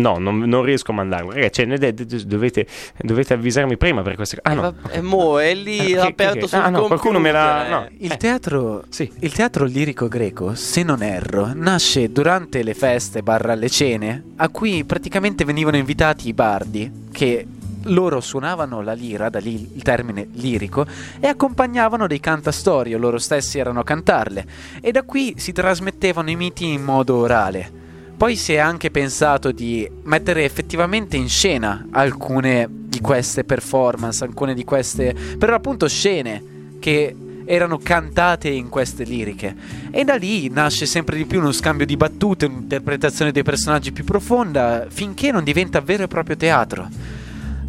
No, 0.00 0.18
non, 0.18 0.38
non 0.38 0.62
riesco 0.62 0.90
a 0.92 0.94
mandarlo. 0.94 1.30
Ragazzi, 1.32 1.66
cioè, 1.66 1.92
dovete, 2.24 2.66
dovete 2.98 3.34
avvisarmi 3.34 3.76
prima 3.76 4.02
per 4.02 4.14
queste 4.16 4.40
cose. 4.40 4.48
Ah, 4.48 4.52
Eh, 4.52 4.54
no. 4.54 4.74
vabbè, 4.80 4.96
eh, 4.96 5.00
mo, 5.02 5.38
è 5.38 5.54
lì 5.54 5.78
Eh, 5.78 5.84
che- 5.94 5.98
aperto 5.98 6.38
che- 6.40 6.46
sul 6.48 6.58
ah, 6.58 6.68
no, 6.70 6.86
qualcuno 6.86 7.18
me 7.18 7.30
l'ha- 7.32 7.64
computer, 7.68 7.80
no. 7.92 7.96
Il 8.06 8.12
Eh. 8.12 8.16
teatro, 8.16 8.84
Sì. 8.88 9.10
il 9.20 9.32
teatro 9.32 9.64
lirico 9.64 10.08
greco, 10.08 10.54
se 10.54 10.82
non 10.82 11.02
erro, 11.02 11.50
nasce 11.54 12.10
durante 12.10 12.62
le 12.62 12.74
feste 12.74 13.22
barra 13.22 13.54
le 13.54 13.68
cene 13.68 14.22
a 14.36 14.48
cui 14.48 14.84
praticamente 14.84 15.44
venivano 15.44 15.76
invitati 15.76 16.28
i 16.28 16.32
bardi 16.32 16.90
che 17.12 17.46
loro 17.84 18.20
suonavano 18.20 18.82
la 18.82 18.92
lira, 18.92 19.30
da 19.30 19.38
lì 19.38 19.70
il 19.74 19.82
termine 19.82 20.28
lirico, 20.32 20.84
e 21.18 21.26
accompagnavano 21.26 22.06
dei 22.06 22.20
cantastorie, 22.20 22.96
loro 22.98 23.16
stessi 23.18 23.58
erano 23.58 23.80
a 23.80 23.84
cantarle, 23.84 24.44
e 24.82 24.92
da 24.92 25.02
qui 25.02 25.34
si 25.38 25.52
trasmettevano 25.52 26.28
i 26.30 26.36
miti 26.36 26.66
in 26.72 26.82
modo 26.84 27.16
orale. 27.16 27.79
Poi 28.20 28.36
si 28.36 28.52
è 28.52 28.58
anche 28.58 28.90
pensato 28.90 29.50
di 29.50 29.90
mettere 30.02 30.44
effettivamente 30.44 31.16
in 31.16 31.26
scena 31.26 31.86
alcune 31.90 32.68
di 32.70 33.00
queste 33.00 33.44
performance, 33.44 34.22
alcune 34.22 34.52
di 34.52 34.62
queste, 34.62 35.16
per 35.38 35.48
appunto 35.48 35.88
scene 35.88 36.74
che 36.80 37.16
erano 37.46 37.78
cantate 37.78 38.50
in 38.50 38.68
queste 38.68 39.04
liriche. 39.04 39.56
E 39.90 40.04
da 40.04 40.16
lì 40.16 40.50
nasce 40.50 40.84
sempre 40.84 41.16
di 41.16 41.24
più 41.24 41.38
uno 41.38 41.50
scambio 41.50 41.86
di 41.86 41.96
battute, 41.96 42.44
un'interpretazione 42.44 43.32
dei 43.32 43.42
personaggi 43.42 43.90
più 43.90 44.04
profonda, 44.04 44.84
finché 44.90 45.32
non 45.32 45.42
diventa 45.42 45.80
vero 45.80 46.02
e 46.02 46.08
proprio 46.08 46.36
teatro. 46.36 46.88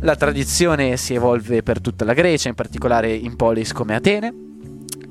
La 0.02 0.18
tradizione 0.18 0.98
si 0.98 1.14
evolve 1.14 1.64
per 1.64 1.80
tutta 1.80 2.04
la 2.04 2.14
Grecia, 2.14 2.50
in 2.50 2.56
particolare 2.56 3.14
in 3.14 3.38
polis 3.38 3.72
come 3.72 3.96
Atene. 3.96 4.51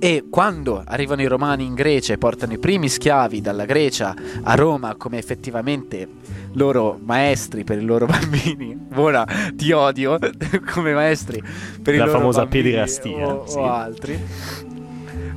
E 0.02 0.24
quando 0.30 0.82
arrivano 0.82 1.20
i 1.20 1.26
romani 1.26 1.66
in 1.66 1.74
Grecia 1.74 2.14
e 2.14 2.18
portano 2.18 2.54
i 2.54 2.58
primi 2.58 2.88
schiavi 2.88 3.42
dalla 3.42 3.66
Grecia 3.66 4.14
a 4.42 4.54
Roma 4.54 4.94
come 4.94 5.18
effettivamente 5.18 6.08
loro 6.54 6.98
maestri 7.04 7.64
per 7.64 7.82
i 7.82 7.84
loro 7.84 8.06
bambini, 8.08 8.88
ora 8.94 9.26
ti 9.54 9.70
odio 9.72 10.18
come 10.72 10.94
maestri 10.94 11.42
per 11.82 11.92
i 11.92 11.98
La 11.98 12.06
loro 12.06 12.18
famosa 12.18 12.40
bambini 12.44 12.62
pederastia, 12.62 13.28
o, 13.28 13.46
sì. 13.46 13.58
o 13.58 13.70
altri 13.70 14.18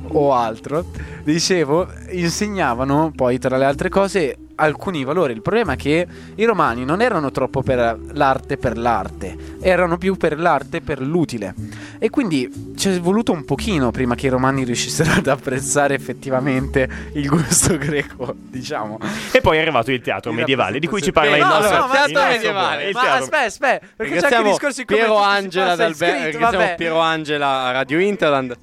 o 0.06 0.32
altro, 0.32 0.86
dicevo, 1.24 1.86
insegnavano 2.10 3.12
poi 3.14 3.38
tra 3.38 3.58
le 3.58 3.64
altre 3.66 3.90
cose 3.90 4.38
alcuni 4.56 5.04
valori. 5.04 5.32
Il 5.32 5.42
problema 5.42 5.72
è 5.72 5.76
che 5.76 6.06
i 6.34 6.44
romani 6.44 6.84
non 6.84 7.00
erano 7.00 7.30
troppo 7.30 7.62
per 7.62 7.98
l'arte 8.12 8.56
per 8.56 8.76
l'arte, 8.78 9.36
erano 9.60 9.98
più 9.98 10.16
per 10.16 10.38
l'arte 10.38 10.80
per 10.80 11.00
l'utile. 11.00 11.54
E 11.98 12.10
quindi 12.10 12.72
ci 12.76 12.90
è 12.90 13.00
voluto 13.00 13.32
un 13.32 13.44
pochino 13.44 13.90
prima 13.90 14.14
che 14.14 14.26
i 14.26 14.30
romani 14.30 14.64
riuscissero 14.64 15.12
ad 15.12 15.26
apprezzare 15.26 15.94
effettivamente 15.94 16.88
il 17.14 17.28
gusto 17.28 17.76
greco, 17.78 18.34
diciamo. 18.36 18.98
E 19.32 19.40
poi 19.40 19.58
è 19.58 19.60
arrivato 19.60 19.90
il 19.90 20.00
teatro 20.00 20.30
In 20.30 20.36
medievale, 20.36 20.78
di 20.78 20.86
cui 20.86 21.02
ci 21.02 21.12
parla 21.12 21.36
il 21.36 21.42
No, 21.42 21.48
nostro 21.58 21.76
no, 21.78 21.86
ma 21.86 21.92
il 21.92 21.98
aspetta, 21.98 22.18
nostro 22.20 22.32
medievale. 22.32 22.84
il 22.88 22.92
Ma 22.94 23.00
teatro- 23.00 23.22
aspetta, 23.24 23.44
aspetta, 23.44 23.86
perché 23.96 24.16
c'è 24.20 24.34
anche 24.34 24.50
discorsi 24.50 24.84
come 24.84 24.98
Piero 24.98 25.16
Angela 25.18 25.64
passa 25.66 25.76
dal 25.82 25.90
iscritto, 25.92 26.14
ringraziamo 26.14 26.64
vabbè. 26.64 26.74
Piero 26.76 26.98
Angela 26.98 27.48
a 27.64 27.70
Radio 27.72 27.98
Interland. 28.00 28.56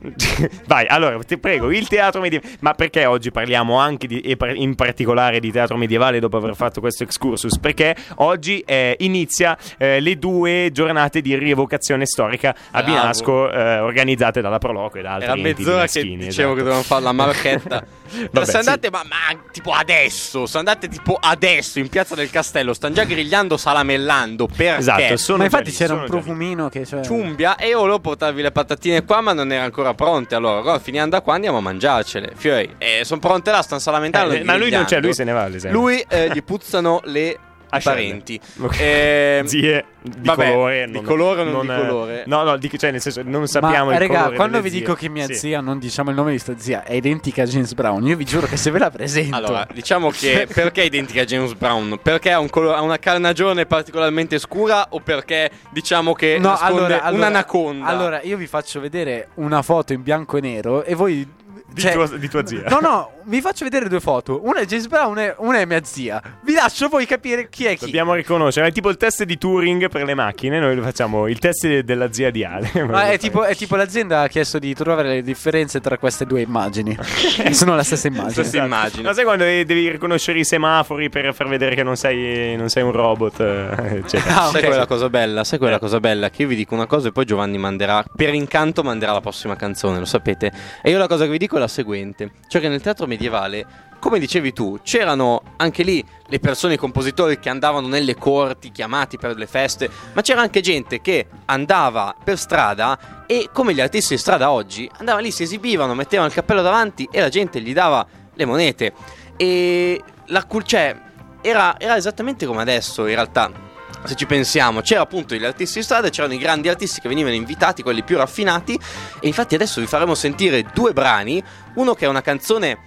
Vai, 0.66 0.86
allora 0.86 1.18
ti 1.18 1.38
prego, 1.38 1.70
il 1.70 1.88
teatro 1.88 2.20
medievale. 2.20 2.56
Ma 2.60 2.74
perché 2.74 3.04
oggi 3.06 3.30
parliamo 3.30 3.78
anche 3.78 4.06
di, 4.06 4.20
e 4.20 4.36
in 4.54 4.74
particolare 4.74 5.40
di 5.40 5.50
teatro 5.50 5.76
medievale 5.76 6.20
dopo 6.20 6.36
aver 6.36 6.54
fatto 6.54 6.80
questo 6.80 7.02
excursus? 7.02 7.58
Perché 7.58 7.96
oggi 8.16 8.60
eh, 8.60 8.96
inizia 9.00 9.56
eh, 9.76 10.00
le 10.00 10.18
due 10.18 10.70
giornate 10.72 11.20
di 11.20 11.36
rievocazione 11.36 12.06
storica 12.06 12.54
a. 12.70 12.82
Binasco 12.82 13.50
eh, 13.50 13.80
organizzate 13.80 14.40
dalla 14.40 14.58
Proloco 14.58 14.98
e 14.98 15.02
da 15.02 15.14
altri 15.14 15.24
Era 15.24 15.36
enti 15.36 15.62
mezz'ora 15.62 15.86
che 15.86 16.02
dicevo 16.02 16.26
che 16.26 16.30
esatto. 16.30 16.54
dovevamo 16.54 16.82
fare 16.82 17.02
la 17.02 17.12
marchetta. 17.12 17.84
Vabbè, 18.30 18.44
se 18.46 18.50
sì. 18.50 18.56
andate, 18.56 18.90
ma, 18.90 19.02
ma 19.04 19.38
tipo 19.52 19.72
adesso, 19.72 20.46
se 20.46 20.58
andate 20.58 20.88
tipo 20.88 21.18
adesso 21.20 21.78
in 21.78 21.88
piazza 21.88 22.14
del 22.14 22.30
castello, 22.30 22.72
stanno 22.72 22.94
già 22.94 23.04
grigliando 23.04 23.56
salamellando 23.56 24.46
perché 24.46 24.76
Esatto, 24.78 25.16
sono 25.18 25.38
Ma 25.38 25.44
infatti 25.44 25.70
lì, 25.70 25.76
c'era 25.76 25.88
sono 25.88 26.00
un 26.00 26.06
già 26.06 26.14
lì. 26.14 26.20
profumino 26.20 26.68
che 26.68 26.86
cioè... 26.86 27.02
ciumbia 27.02 27.56
e 27.56 27.68
io 27.68 27.80
volevo 27.80 28.00
portarvi 28.00 28.40
le 28.40 28.50
patatine 28.50 29.04
qua, 29.04 29.20
ma 29.20 29.32
non 29.32 29.50
erano 29.50 29.66
ancora 29.66 29.87
pronte. 29.94 30.34
Allora, 30.34 30.60
allora 30.60 30.78
finiamo 30.78 31.08
da 31.08 31.20
qua, 31.20 31.34
andiamo 31.34 31.58
a 31.58 31.60
mangiarcele. 31.60 32.32
Fiori, 32.34 32.74
eh, 32.78 33.00
sono 33.04 33.20
pronte 33.20 33.50
là, 33.50 33.62
stanno 33.62 33.80
salamentando. 33.80 34.34
Eh, 34.34 34.44
ma 34.44 34.56
lui 34.56 34.70
non 34.70 34.84
c'è, 34.84 35.00
lui 35.00 35.14
se 35.14 35.24
ne 35.24 35.32
va. 35.32 35.48
Lui 35.70 36.04
eh, 36.08 36.30
gli 36.32 36.42
puzzano 36.42 37.00
le. 37.04 37.38
Parenti. 37.82 38.40
Ok. 38.60 38.80
Eh, 38.80 39.42
Zie 39.46 39.84
di 40.00 40.20
vabbè, 40.26 40.52
colore. 40.52 40.86
di 40.90 41.02
colore 41.02 41.40
o 41.42 41.44
non 41.44 41.66
di 41.66 41.72
eh, 41.72 41.76
colore? 41.76 42.22
No, 42.26 42.42
no, 42.44 42.56
di- 42.56 42.70
cioè 42.78 42.90
nel 42.90 43.00
senso 43.00 43.20
non 43.24 43.46
sappiamo 43.46 43.86
Ma 43.90 43.94
il 43.94 43.98
raga, 44.00 44.18
colore 44.20 44.36
quando 44.36 44.60
vi 44.62 44.70
dico 44.70 44.92
zie. 44.96 45.08
che 45.08 45.08
mia 45.12 45.26
Sì. 45.26 45.34
zia, 45.34 45.60
non 45.60 45.78
diciamo 45.78 46.10
il 46.10 46.16
nome 46.16 46.30
di 46.30 46.38
sta 46.38 46.54
zia, 46.56 46.82
è 46.84 46.94
identica 46.94 47.42
a 47.42 47.46
James 47.46 47.74
Brown, 47.74 48.06
io 48.06 48.16
vi 48.16 48.24
giuro 48.24 48.46
che 48.46 48.56
se 48.56 48.70
ve 48.70 48.78
la 48.78 48.90
presento. 48.90 49.36
Allora, 49.36 49.66
diciamo 49.72 50.10
che 50.10 50.46
perché 50.52 50.82
è 50.82 50.84
identica 50.84 51.22
a 51.22 51.24
James 51.24 51.52
Brown? 51.54 51.98
Perché 52.02 52.32
ha, 52.32 52.38
un 52.40 52.48
colo- 52.48 52.72
ha 52.74 52.80
una 52.80 52.98
carnagione 52.98 53.66
particolarmente 53.66 54.38
scura 54.38 54.86
o 54.90 55.00
perché 55.00 55.50
diciamo 55.70 56.14
che 56.14 56.38
No, 56.40 56.48
nasconde 56.50 56.74
allora, 56.84 57.02
allora- 57.02 57.26
un'anaconda? 57.26 57.86
Allora, 57.86 58.22
io 58.22 58.36
vi 58.36 58.46
faccio 58.46 58.80
vedere 58.80 59.28
una 59.34 59.60
foto 59.62 59.92
in 59.92 60.02
bianco 60.02 60.36
e 60.36 60.40
nero 60.40 60.84
e 60.84 60.94
voi 60.94 61.26
Di, 61.70 61.80
cioè- 61.82 61.92
tua, 61.92 62.06
di 62.16 62.28
tua 62.28 62.46
zia. 62.46 62.62
No, 62.68 62.78
no, 62.80 63.10
vi 63.24 63.40
faccio 63.40 63.64
vedere 63.64 63.88
due 63.88 64.00
foto. 64.00 64.40
Una 64.44 64.60
è 64.60 64.64
James 64.64 64.86
Brown 64.88 65.18
e 65.18 65.34
una 65.38 65.58
è 65.58 65.64
mia 65.66 65.82
zia. 65.84 66.20
Vi 66.42 66.54
lascio 66.54 66.88
voi 66.88 67.04
capire 67.06 67.48
chi 67.50 67.66
è 67.66 67.76
chi. 67.76 67.84
Dobbiamo 67.84 68.14
riconoscere, 68.14 68.68
è 68.68 68.72
tipo 68.72 68.88
il 68.88 68.96
test 68.96 69.24
di 69.24 69.36
Turing 69.36 69.88
per 69.88 70.04
le 70.04 70.14
macchine, 70.14 70.58
noi 70.58 70.74
lo 70.74 70.82
facciamo 70.82 71.26
il 71.28 71.38
test 71.38 71.66
de- 71.66 71.84
della 71.84 72.10
zia 72.12 72.30
di 72.30 72.42
Ale. 72.44 72.70
Ma 72.88 73.10
è 73.10 73.18
tipo, 73.18 73.44
è 73.44 73.54
tipo 73.54 73.76
l'azienda 73.76 74.22
ha 74.22 74.28
chiesto 74.28 74.58
di 74.58 74.72
trovare 74.74 75.08
le 75.08 75.22
differenze 75.22 75.80
tra 75.80 75.98
queste 75.98 76.24
due 76.24 76.40
immagini. 76.40 76.96
Sono 77.52 77.74
la 77.76 77.82
stessa 77.82 78.06
immagine. 78.08 78.32
Stessa 78.44 78.64
immagine. 78.64 79.02
Ma 79.02 79.12
sai 79.12 79.24
quando 79.24 79.44
devi 79.44 79.64
devi 79.64 79.90
riconoscere 79.90 80.38
i 80.38 80.44
semafori 80.44 81.10
per 81.10 81.34
far 81.34 81.48
vedere 81.48 81.74
che 81.74 81.82
non 81.82 81.96
sei, 81.96 82.56
non 82.56 82.68
sei 82.70 82.82
un 82.82 82.92
robot, 82.92 83.40
eh, 83.40 83.96
eccetera. 83.98 84.42
Ah, 84.44 84.48
Sai 84.50 84.60
ok. 84.62 84.66
quella 84.68 84.86
cosa 84.86 85.08
bella? 85.10 85.44
Sai 85.44 85.58
quella 85.58 85.76
Eh. 85.76 85.80
cosa 85.80 86.00
bella? 86.00 86.30
Che 86.30 86.42
io 86.42 86.48
vi 86.48 86.56
dico 86.56 86.74
una 86.74 86.86
cosa 86.86 87.08
e 87.08 87.12
poi 87.12 87.24
Giovanni 87.26 87.58
manderà, 87.58 88.02
per 88.16 88.32
incanto 88.32 88.82
manderà 88.82 89.12
la 89.12 89.20
prossima 89.20 89.54
canzone, 89.54 89.98
lo 89.98 90.04
sapete. 90.06 90.50
E 90.82 90.90
io 90.90 90.96
la 90.98 91.06
cosa 91.06 91.24
che 91.24 91.30
vi 91.30 91.38
dico 91.38 91.57
è 91.58 91.60
la 91.60 91.68
seguente: 91.68 92.32
cioè 92.48 92.60
che 92.60 92.68
nel 92.68 92.80
teatro 92.80 93.06
medievale, 93.06 93.66
come 93.98 94.18
dicevi 94.18 94.52
tu, 94.52 94.78
c'erano 94.82 95.42
anche 95.56 95.82
lì 95.82 96.04
le 96.28 96.38
persone, 96.38 96.74
i 96.74 96.78
compositori 96.78 97.38
che 97.38 97.48
andavano 97.48 97.88
nelle 97.88 98.14
corti, 98.14 98.70
chiamati 98.70 99.18
per 99.18 99.36
le 99.36 99.46
feste, 99.46 99.90
ma 100.12 100.22
c'era 100.22 100.40
anche 100.40 100.60
gente 100.60 101.00
che 101.00 101.26
andava 101.46 102.14
per 102.22 102.38
strada 102.38 103.24
e, 103.26 103.50
come 103.52 103.74
gli 103.74 103.80
artisti 103.80 104.14
di 104.14 104.20
strada 104.20 104.50
oggi, 104.50 104.90
andavano 104.98 105.24
lì, 105.24 105.30
si 105.30 105.42
esibivano, 105.42 105.94
mettevano 105.94 106.28
il 106.28 106.34
cappello 106.34 106.62
davanti 106.62 107.08
e 107.10 107.20
la 107.20 107.28
gente 107.28 107.60
gli 107.60 107.72
dava 107.72 108.06
le 108.34 108.44
monete. 108.44 108.92
E 109.36 110.02
la 110.26 110.44
cul- 110.44 110.64
cioè, 110.64 110.96
era, 111.40 111.78
era 111.78 111.96
esattamente 111.96 112.46
come 112.46 112.62
adesso, 112.62 113.06
in 113.06 113.14
realtà. 113.14 113.66
Se 114.04 114.14
ci 114.14 114.26
pensiamo, 114.26 114.80
c'era 114.80 115.02
appunto 115.02 115.34
gli 115.34 115.44
artisti 115.44 115.78
di 115.80 115.84
strada, 115.84 116.08
c'erano 116.08 116.32
i 116.34 116.38
grandi 116.38 116.68
artisti 116.68 117.00
che 117.00 117.08
venivano 117.08 117.34
invitati, 117.34 117.82
quelli 117.82 118.02
più 118.02 118.16
raffinati. 118.16 118.78
E 119.20 119.26
infatti 119.26 119.54
adesso 119.54 119.80
vi 119.80 119.86
faremo 119.86 120.14
sentire 120.14 120.64
due 120.72 120.92
brani. 120.92 121.42
Uno 121.74 121.94
che 121.94 122.04
è 122.06 122.08
una 122.08 122.22
canzone 122.22 122.78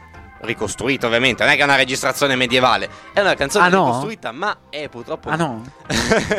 ricostruita, 0.41 1.06
ovviamente, 1.06 1.44
non 1.44 1.51
è 1.51 1.56
che 1.56 1.62
è 1.62 1.65
una 1.65 1.75
registrazione 1.75 2.36
medievale, 2.36 2.89
è 3.13 3.20
una 3.20 3.36
canzone 3.36 3.65
Ah, 3.65 3.70
no? 3.70 3.86
ricostruita, 3.86 4.32
ma 4.32 4.58
è 4.70 4.89
purtroppo 4.89 5.30
Ah 5.30 5.36
no. 5.36 5.62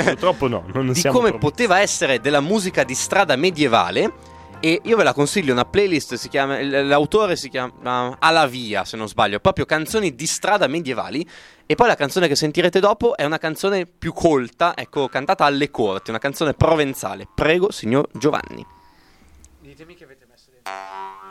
Purtroppo 0.05 0.49
no, 0.49 0.65
non 0.73 0.89
di 0.93 0.99
siamo 0.99 1.17
come 1.17 1.29
proprio- 1.31 1.51
poteva 1.51 1.79
essere 1.81 2.21
della 2.21 2.41
musica 2.41 2.83
di 2.83 2.95
strada 2.95 3.37
medievale. 3.37 4.13
E 4.65 4.81
io 4.85 4.97
ve 4.97 5.03
la 5.03 5.13
consiglio, 5.13 5.53
una 5.53 5.65
playlist 5.65 6.15
si 6.15 6.29
chiama. 6.29 6.63
L'autore 6.63 7.35
si 7.35 7.49
chiama 7.49 8.17
Alla 8.21 8.47
Via, 8.47 8.85
se 8.85 8.97
non 8.97 9.09
sbaglio, 9.09 9.41
proprio 9.41 9.65
canzoni 9.65 10.15
di 10.15 10.27
strada 10.29 10.69
medievali. 10.69 11.29
E 11.67 11.75
poi 11.75 11.89
la 11.89 11.97
canzone 11.97 12.29
che 12.29 12.37
sentirete 12.37 12.79
dopo 12.79 13.17
è 13.17 13.25
una 13.25 13.39
canzone 13.39 13.87
più 13.87 14.13
colta, 14.13 14.77
ecco, 14.77 15.09
cantata 15.09 15.45
alle 15.45 15.69
corti, 15.69 16.11
una 16.11 16.21
canzone 16.21 16.55
provenzale. 16.55 17.27
Prego, 17.35 17.73
signor 17.73 18.09
Giovanni. 18.13 18.65
Ditemi 19.59 19.97
che 19.97 20.05
avete 20.05 20.27
messo 20.31 20.53
dentro. 20.53 21.22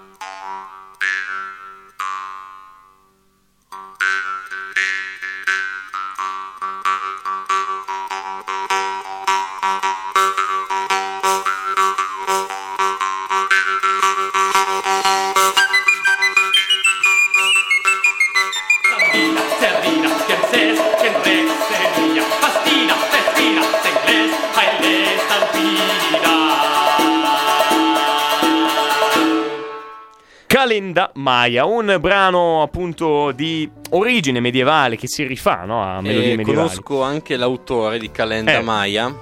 Calenda 30.72 31.12
Maya, 31.16 31.66
un 31.66 31.98
brano 32.00 32.62
appunto 32.62 33.32
di 33.34 33.70
origine 33.90 34.40
medievale 34.40 34.96
che 34.96 35.06
si 35.06 35.26
rifà 35.26 35.66
no, 35.66 35.84
a 35.84 36.00
melodie 36.00 36.32
E 36.32 36.36
medievali. 36.38 36.70
conosco 36.70 37.02
anche 37.04 37.36
l'autore 37.36 38.00
di 38.00 38.10
Calenda 38.10 38.54
Eh. 38.54 38.62
Maya. 38.62 39.14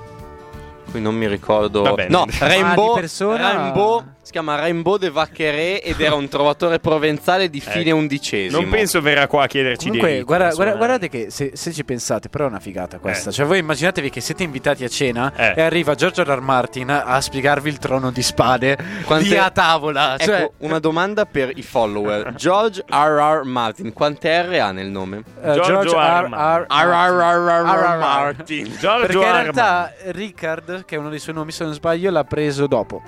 Qui 0.92 1.02
non 1.02 1.16
mi 1.16 1.28
ricordo. 1.28 1.82
Va 1.82 1.94
bene. 1.94 2.10
No, 2.10 2.26
Rainbow, 2.38 2.94
persona- 2.94 3.52
Rainbow 3.54 4.04
si 4.22 4.32
chiama 4.32 4.56
Rainbow 4.56 4.98
de 4.98 5.10
Vaccheré 5.10 5.82
ed 5.82 6.00
era 6.02 6.14
un 6.14 6.28
trovatore 6.28 6.78
provenzale 6.80 7.50
di 7.50 7.60
fine 7.62 7.90
Ecco. 7.90 7.96
undicesimo. 7.98 8.62
Non 8.62 8.70
penso 8.70 9.02
verrà 9.02 9.26
qua 9.28 9.44
a 9.46 9.48
chiederci 9.48 9.86
Comunque, 9.88 10.08
diritti, 10.10 10.26
guarda- 10.26 10.54
guarda- 10.54 10.76
guardate 10.76 11.10
che 11.10 11.32
se, 11.32 11.52
se 11.56 11.72
ci 11.74 11.84
pensate, 11.84 12.30
però 12.30 12.46
è 12.46 12.48
una 12.48 12.60
figata 12.60 13.00
questa. 13.00 13.30
Eh. 13.32 13.34
Cioè, 13.34 13.46
voi 13.48 13.58
immaginatevi 13.60 14.10
che 14.12 14.22
siete 14.22 14.44
invitati 14.44 14.84
a 14.84 14.88
cena 14.90 15.34
Eh. 15.36 15.54
e 15.56 15.62
arriva 15.62 15.96
Giorgio 15.96 16.22
R. 16.24 16.40
Martin 16.42 16.90
a, 16.92 17.20
spiegarvi 17.20 17.70
il 17.70 17.80
trono 17.80 18.12
di 18.12 18.22
spade 18.22 18.78
Quante- 19.06 19.30
lì 19.30 19.36
a 19.38 19.50
tavola. 19.50 20.14
Ecco, 20.14 20.24
Cioè, 20.26 20.52
una 20.60 20.78
domanda 20.80 21.26
per 21.26 21.52
i 21.56 21.64
follower. 21.64 22.34
George 22.38 22.84
R.R. 22.88 23.44
Martin, 23.46 23.94
quante 23.94 24.30
R 24.44 24.60
ha 24.60 24.72
nel 24.72 24.88
nome? 24.90 25.24
eh, 25.42 25.54
Giorgio 25.54 25.98
R. 25.98 26.30
R. 26.30 27.98
Martin. 27.98 28.78
Perché 28.80 29.14
in 29.14 29.22
realtà 29.22 29.94
Ricard, 30.08 30.86
che 30.86 30.96
è 30.96 31.00
uno 31.00 31.10
dei 31.10 31.20
suoi 31.20 31.34
nomi, 31.36 31.52
se 31.52 31.64
non 31.64 31.74
sbaglio, 31.74 32.12
l'ha 32.12 32.24
preso 32.26 32.68
dopo. 32.68 33.02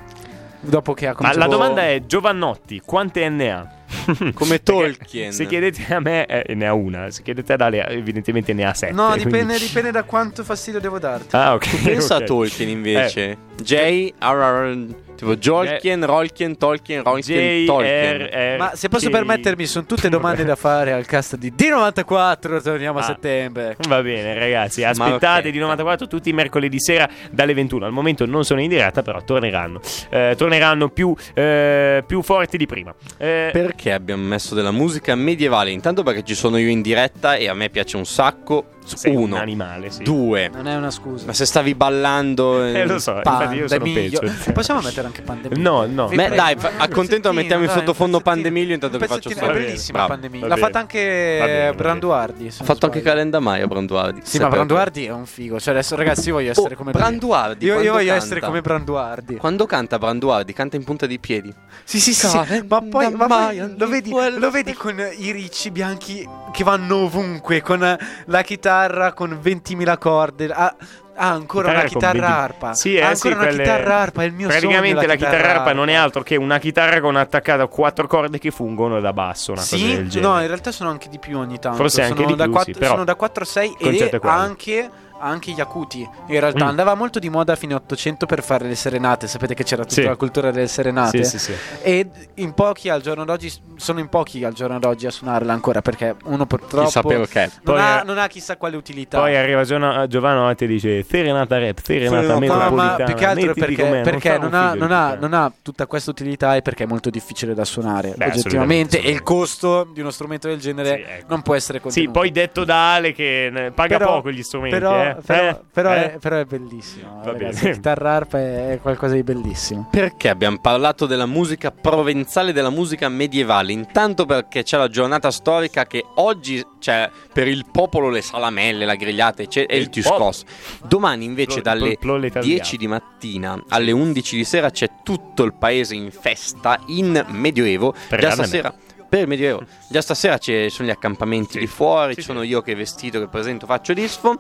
Dopo 0.62 0.94
che 0.94 1.08
ha 1.08 1.10
Ma 1.10 1.16
cominciato. 1.16 1.40
la 1.46 1.48
domanda 1.52 1.82
è: 1.84 2.04
Giovannotti, 2.06 2.82
quante 2.86 3.28
ne 3.30 3.52
ha? 3.52 3.68
Come 4.34 4.62
Tolkien. 4.64 5.32
Se 5.32 5.46
chiedete 5.48 5.94
a 5.94 6.00
me, 6.00 6.26
eh, 6.26 6.54
ne 6.54 6.68
ha 6.68 6.74
una. 6.74 7.10
Se 7.10 7.24
chiedete 7.24 7.54
ad 7.54 7.62
Ale, 7.62 7.88
evidentemente 7.88 8.54
ne 8.54 8.66
ha 8.66 8.74
sette. 8.74 8.94
No, 8.94 9.08
quindi- 9.10 9.24
dipende, 9.26 9.58
dipende 9.60 9.92
da 9.92 10.04
quanto 10.04 10.44
fastidio 10.44 10.80
devo 10.80 11.00
darti. 11.00 11.36
Ah, 11.36 11.54
ok. 11.56 11.84
Pensa 11.84 12.16
ok. 12.18 12.22
a 12.22 12.26
Tolkien 12.26 12.70
invece. 12.70 13.38
J. 13.62 14.14
R. 14.20 14.86
Tipo 15.16 15.36
Jolkien, 15.36 16.04
Rolkien, 16.06 16.58
Tolkien, 16.58 17.04
Rolkien, 17.04 17.64
J, 17.64 17.66
Tolkien. 17.66 18.58
Ma 18.58 18.72
se 18.76 18.90
posso 18.90 19.10
permettermi, 19.10 19.66
sono 19.68 19.86
tutte 19.86 20.10
domande 20.10 20.44
da 20.44 20.56
fare 20.56 20.92
al 20.94 21.06
cast 21.06 21.36
di 21.38 21.54
D94. 21.56 22.62
Torniamo 22.62 23.00
a 23.00 23.02
Ah. 23.02 23.06
settembre. 23.06 23.76
Va 23.88 24.02
bene, 24.02 24.34
ragazzi. 24.34 24.84
Aspettate 24.84 25.20
Marocchetta. 25.20 25.50
di 25.50 25.60
94 25.60 26.08
tutti 26.08 26.30
i 26.30 26.34
mercoledì 26.34 26.80
sera 26.80 27.08
dalle 27.30 27.54
21. 27.54 27.86
Al 27.86 27.92
momento 27.92 28.26
non 28.26 28.44
sono 28.44 28.62
in 28.62 28.70
diretta, 28.70 29.02
però 29.04 29.22
torneranno. 29.24 29.80
Eh, 30.10 30.34
torneranno 30.38 30.90
più, 30.90 31.14
eh, 31.34 32.04
più 32.06 32.22
forti 32.22 32.58
di 32.58 32.66
prima. 32.66 32.94
Eh, 33.18 33.50
Perché 33.52 33.92
abbiamo 33.94 34.24
messo 34.24 34.56
della 34.56 34.72
musica 34.72 35.14
medievale? 35.16 35.70
Intanto 35.72 36.04
perché 36.04 36.24
ci 36.24 36.34
sono 36.36 36.58
io 36.58 36.70
in 36.70 36.82
diretta 36.82 37.36
e 37.36 37.48
a 37.48 37.54
me 37.54 37.70
piace 37.70 37.98
un 37.98 38.06
sacco. 38.06 38.66
Sei 38.84 39.16
Uno, 39.16 39.36
un 39.36 39.42
animale, 39.42 39.90
sì. 39.92 40.04
due. 40.04 40.50
Non 40.54 40.68
è 40.68 40.76
una 40.76 40.92
scusa. 40.92 41.26
Ma 41.26 41.34
se 41.34 41.46
stavi 41.46 41.76
ballando... 41.76 42.60
Eh, 42.72 42.86
lo 42.86 43.00
so, 43.00 43.16
infatti 43.16 43.56
io 43.56 43.68
sono 43.68 43.84
peggio. 43.84 44.22
Possiamo 44.54 44.82
mettere 44.82 45.06
anche 45.08 45.22
pandemia? 45.22 45.62
No, 45.62 45.86
no. 45.86 46.08
Beh, 46.08 46.30
dai, 46.30 46.56
fa- 46.58 46.72
accontento, 46.78 47.32
mettiamo 47.34 47.64
in 47.64 47.70
sottofondo. 47.70 48.20
Pandemilio 48.22 48.74
intanto 48.74 48.98
che 48.98 49.08
faccio 49.08 49.30
storia. 49.30 49.52
È 49.52 49.64
bellissima 49.66 50.06
Bravo. 50.06 50.14
Pandemia. 50.22 50.48
L'ha 50.48 50.56
fatta 50.58 50.80
anche. 50.80 51.74
Branduardi. 51.76 52.48
Ha 52.48 52.52
fatto 52.64 52.86
anche 52.86 53.00
sbaglio. 53.00 53.16
Calendamaia 53.16 53.68
Branduardi. 53.68 54.22
Sì, 54.24 54.40
ma 54.40 54.48
Branduardi 54.48 55.06
è 55.06 55.12
un 55.12 55.26
figo. 55.26 55.60
Cioè, 55.60 55.74
adesso, 55.74 55.96
ragazzi, 55.96 56.30
io 56.30 56.36
voglio 56.36 56.52
essere 56.52 56.74
Oh, 56.74 56.78
come 56.78 56.92
lui. 56.92 57.02
Branduardi, 57.02 57.66
Io, 57.66 57.92
voglio 57.92 58.14
essere 58.14 58.40
come 58.40 58.62
Branduardi. 58.62 59.36
Quando 59.36 59.66
canta 59.66 59.98
Branduardi, 59.98 60.54
canta 60.54 60.76
in 60.78 60.84
punta 60.84 61.06
di 61.06 61.20
piedi. 61.20 61.54
Sì, 61.84 62.00
sì, 62.00 62.14
sì. 62.14 62.38
Ma 62.68 62.82
poi, 62.82 63.12
ma 63.12 63.26
poi 63.26 63.28
Maia, 63.28 63.72
lo, 63.76 63.88
vedi, 63.88 64.10
quello- 64.10 64.40
lo 64.40 64.50
vedi 64.52 64.74
con 64.74 64.96
i 65.18 65.32
ricci 65.32 65.72
bianchi 65.72 66.28
che 66.52 66.64
vanno 66.64 66.98
ovunque. 67.04 67.62
Con 67.62 67.98
la 68.26 68.42
chitarra 68.42 68.71
con 69.14 69.40
20.000 69.42 69.98
corde. 69.98 70.46
Ha, 70.48 70.76
ha 71.14 71.30
ancora 71.30 71.70
una 71.72 71.80
con 71.82 71.88
chitarra 71.90 72.12
20 72.20 72.26
arpa. 72.26 72.74
Sì, 72.74 72.96
eh, 72.96 73.02
ha 73.02 73.14
sì, 73.14 73.28
ancora 73.28 73.44
una 73.44 73.54
quelle- 73.54 73.64
chitarra 73.64 73.96
arpa. 73.98 74.22
È 74.22 74.26
il 74.26 74.34
mio 74.34 74.48
Praticamente 74.48 75.06
la 75.08 75.16
chitarra 75.16 75.52
arpa 75.52 75.74
non 75.74 75.90
è 75.90 75.94
altro 75.94 76.24
che 76.24 76.36
una 76.36 76.58
chitarra 76.58 77.00
con 77.02 77.16
attaccata 77.16 77.64
a 77.64 77.68
quattro 77.68 78.08
corde 78.08 78.40
che 78.40 78.50
fungono 78.52 79.00
da 79.00 79.14
basso. 79.14 79.52
Una 79.52 79.62
cosa 79.62 79.76
Sì, 79.76 79.96
del 79.96 80.10
genere. 80.10 80.34
no, 80.34 80.40
in 80.42 80.48
realtà 80.48 80.72
sono 80.72 80.90
anche 80.90 81.10
di 81.10 81.20
più 81.20 81.38
ogni 81.38 81.60
tanto. 81.60 81.78
Forse 81.78 82.04
sono 82.04 82.20
anche 82.20 82.26
di 82.26 82.36
da 82.36 82.44
più, 82.46 82.54
4, 82.54 82.74
sì, 82.74 82.80
però 82.80 82.92
sono 82.94 83.04
da 83.04 83.16
4 83.16 83.44
a 83.44 83.48
6 83.48 83.68
il 83.70 83.76
concetto 83.78 84.04
ed 84.06 84.14
è 84.14 84.20
quello. 84.20 84.36
anche 84.36 84.90
anche 85.22 85.52
gli 85.52 85.60
acuti. 85.62 86.00
In 86.28 86.40
realtà 86.40 86.66
Mm. 86.66 86.70
andava 86.70 86.94
molto 86.96 87.20
di 87.20 87.30
moda 87.30 87.54
a 87.54 87.56
fine 87.56 87.74
800 87.76 88.26
per 88.26 88.44
fare 88.44 88.68
le 88.68 88.76
serenate. 88.76 89.28
Sapete 89.28 89.54
che 89.54 89.64
c'era 89.64 89.84
tutta 89.84 90.02
Sì. 90.02 90.04
la 90.04 90.16
cultura 90.16 90.52
delle 90.52 90.68
serenate. 90.68 91.24
Sì, 91.24 91.38
sì, 91.38 91.52
sì. 91.52 91.54
E 91.82 92.08
in 92.36 92.54
pochi 92.54 92.90
al 92.90 93.02
giorno 93.02 93.26
d'oggi 93.26 93.52
sono 93.78 94.00
in 94.00 94.10
pochi 94.10 94.44
al 94.44 94.54
giorno 94.54 94.80
d'oggi 94.80 95.06
a 95.08 95.12
suonarla 95.12 95.54
ancora 95.54 95.82
perché 95.82 96.16
uno 96.26 96.46
purtroppo 96.46 96.86
Chissà 96.86 97.02
perché. 97.02 97.40
non, 97.40 97.76
Poi, 97.76 97.80
ha, 97.80 98.02
non 98.04 98.18
ha 98.18 98.28
chissà 98.28 98.58
quale 98.58 98.76
utilità. 98.78 99.20
Poi 99.20 99.36
arriva 99.36 99.64
Giovanna 99.64 100.08
Giovanotti 100.08 100.64
e 100.64 100.68
dice 100.68 101.04
Serenata 101.04 101.58
rap, 101.60 101.80
Serenata 101.82 102.34
No, 102.34 102.40
metropolitana. 102.40 102.98
ma 102.98 103.04
più 103.04 103.14
che 103.16 103.26
altro 103.26 103.54
perché, 103.54 104.02
perché 104.04 104.30
un 104.32 104.42
non, 104.42 104.54
ha, 104.54 104.74
non, 104.74 104.92
ha, 104.92 105.16
non 105.16 105.34
ha 105.34 105.52
tutta 105.62 105.86
questa 105.86 106.12
utilità 106.12 106.56
e 106.56 106.62
perché 106.62 106.84
è 106.84 106.88
molto 106.88 107.10
difficile 107.10 107.54
da 107.54 107.66
suonare 107.66 108.14
Beh, 108.16 108.26
oggettivamente 108.28 108.98
assolutamente, 108.98 109.02
e 109.02 109.12
il 109.12 109.24
costo 109.24 109.90
di 109.94 110.00
uno 110.02 110.10
strumento 110.12 110.48
del 110.48 110.60
genere 110.60 110.96
Sì, 110.96 111.12
ecco. 111.12 111.26
non 111.30 111.42
può 111.42 111.56
essere 111.56 111.78
Sì, 111.80 111.84
contenuto. 111.84 112.12
poi 112.12 112.32
detto 112.32 112.64
da 112.64 112.94
Ale 112.94 113.12
che 113.14 113.46
eh, 113.48 113.72
paga 113.72 113.98
Però- 113.98 114.14
poco 114.16 114.32
gli 114.32 114.44
strumenti. 114.44 114.78
Però, 114.78 115.04
eh. 115.04 115.11
Però- 115.26 115.50
Eh? 115.50 115.60
però 115.72 115.94
Eh? 115.94 116.14
È, 116.14 116.18
però 116.20 116.38
è 116.38 116.46
bellissimo. 116.46 117.20
Va 117.24 117.32
ragazzi. 117.32 117.56
bene. 117.60 117.68
La 117.70 117.74
chitarra 117.76 118.12
arpa 118.16 118.40
è, 118.40 118.80
qualcosa 118.82 119.14
di 119.16 119.24
bellissimo. 119.24 119.88
Perché 119.92 120.30
abbiamo 120.30 120.60
parlato 120.60 121.06
della 121.06 121.26
musica 121.26 121.72
provenzale, 121.72 122.54
della 122.54 122.70
musica 122.70 123.10
medievale? 123.10 123.72
Intanto 123.72 124.26
perché 124.26 124.64
c'è 124.64 124.78
la 124.78 124.88
giornata 124.88 125.32
storica 125.32 125.86
che 125.86 126.04
oggi 126.16 126.66
c'è 126.80 127.10
per 127.34 127.48
il 127.48 127.66
popolo 127.72 128.10
le 128.10 128.22
salamelle, 128.22 128.86
la 128.86 128.96
grigliata 128.96 129.42
e 129.44 129.78
il 129.78 129.88
discorso. 129.88 130.46
Domani 130.84 131.26
invece 131.26 131.62
dalle 131.62 131.98
pro- 131.98 132.12
proletariato. 132.12 132.48
10 132.48 132.78
di 132.78 132.88
mattina 132.88 133.62
alle 133.70 133.92
11 133.92 134.36
di 134.36 134.44
sera 134.44 134.70
c'è 134.70 134.88
tutto 135.04 135.44
il 135.44 135.54
paese 135.54 135.96
in 135.96 136.12
festa 136.12 136.80
in 136.88 137.26
Medioevo. 137.30 137.94
Per 138.10 138.20
Già 138.20 138.32
stasera 138.32 138.74
per 139.08 139.22
il 139.24 139.28
Medioevo. 139.28 139.64
Già 139.90 140.02
stasera 140.02 140.38
ci 140.38 140.70
sono 140.70 140.88
gli 140.88 140.92
accampamenti 140.92 141.54
Sì. 141.54 141.60
di 141.60 141.68
fuori, 141.68 142.14
Sì, 142.14 142.22
ci 142.22 142.26
sono 142.28 142.42
sì. 142.42 142.48
io 142.48 142.62
che 142.62 142.76
vestito, 142.76 143.20
che 143.20 143.28
presento, 143.28 143.66
faccio 143.66 143.94
disfo. 143.94 144.40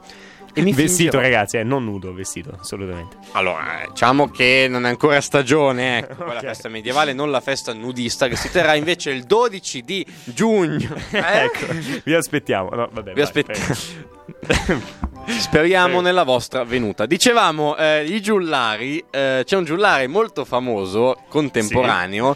E 0.53 0.61
mi 0.61 0.73
Vestito, 0.73 1.11
fingerò. 1.11 1.21
ragazzi, 1.21 1.57
eh, 1.57 1.63
non 1.63 1.83
nudo, 1.85 2.13
vestito, 2.13 2.57
assolutamente. 2.59 3.17
Allora, 3.31 3.83
diciamo 3.89 4.29
che 4.29 4.67
non 4.69 4.85
è 4.85 4.89
ancora 4.89 5.21
stagione, 5.21 5.99
ecco, 5.99 6.15
quella 6.23 6.39
Ok. 6.39 6.45
festa 6.45 6.67
medievale, 6.69 7.13
non 7.13 7.31
la 7.31 7.39
festa 7.41 7.73
nudista 7.73 8.27
che 8.27 8.35
si 8.35 8.49
terrà 8.51 8.75
invece 8.75 9.11
il 9.11 9.23
12 9.23 9.81
di 9.83 10.05
giugno. 10.25 10.93
ecco, 11.11 11.65
vi 12.03 12.13
aspettiamo. 12.13 12.69
No, 12.69 12.89
vabbè, 12.91 13.09
Vi 13.13 13.13
vai, 13.13 13.23
aspettiamo. 13.23 13.75
Speriamo 15.27 15.85
Prego. 15.87 16.01
nella 16.01 16.23
vostra 16.23 16.63
venuta. 16.63 17.05
Dicevamo, 17.05 17.75
eh, 17.77 18.05
i 18.05 18.21
giullari, 18.21 19.03
eh, 19.09 19.43
c'è 19.45 19.55
un 19.55 19.63
giullare 19.63 20.07
molto 20.07 20.45
famoso, 20.45 21.17
contemporaneo, 21.29 22.35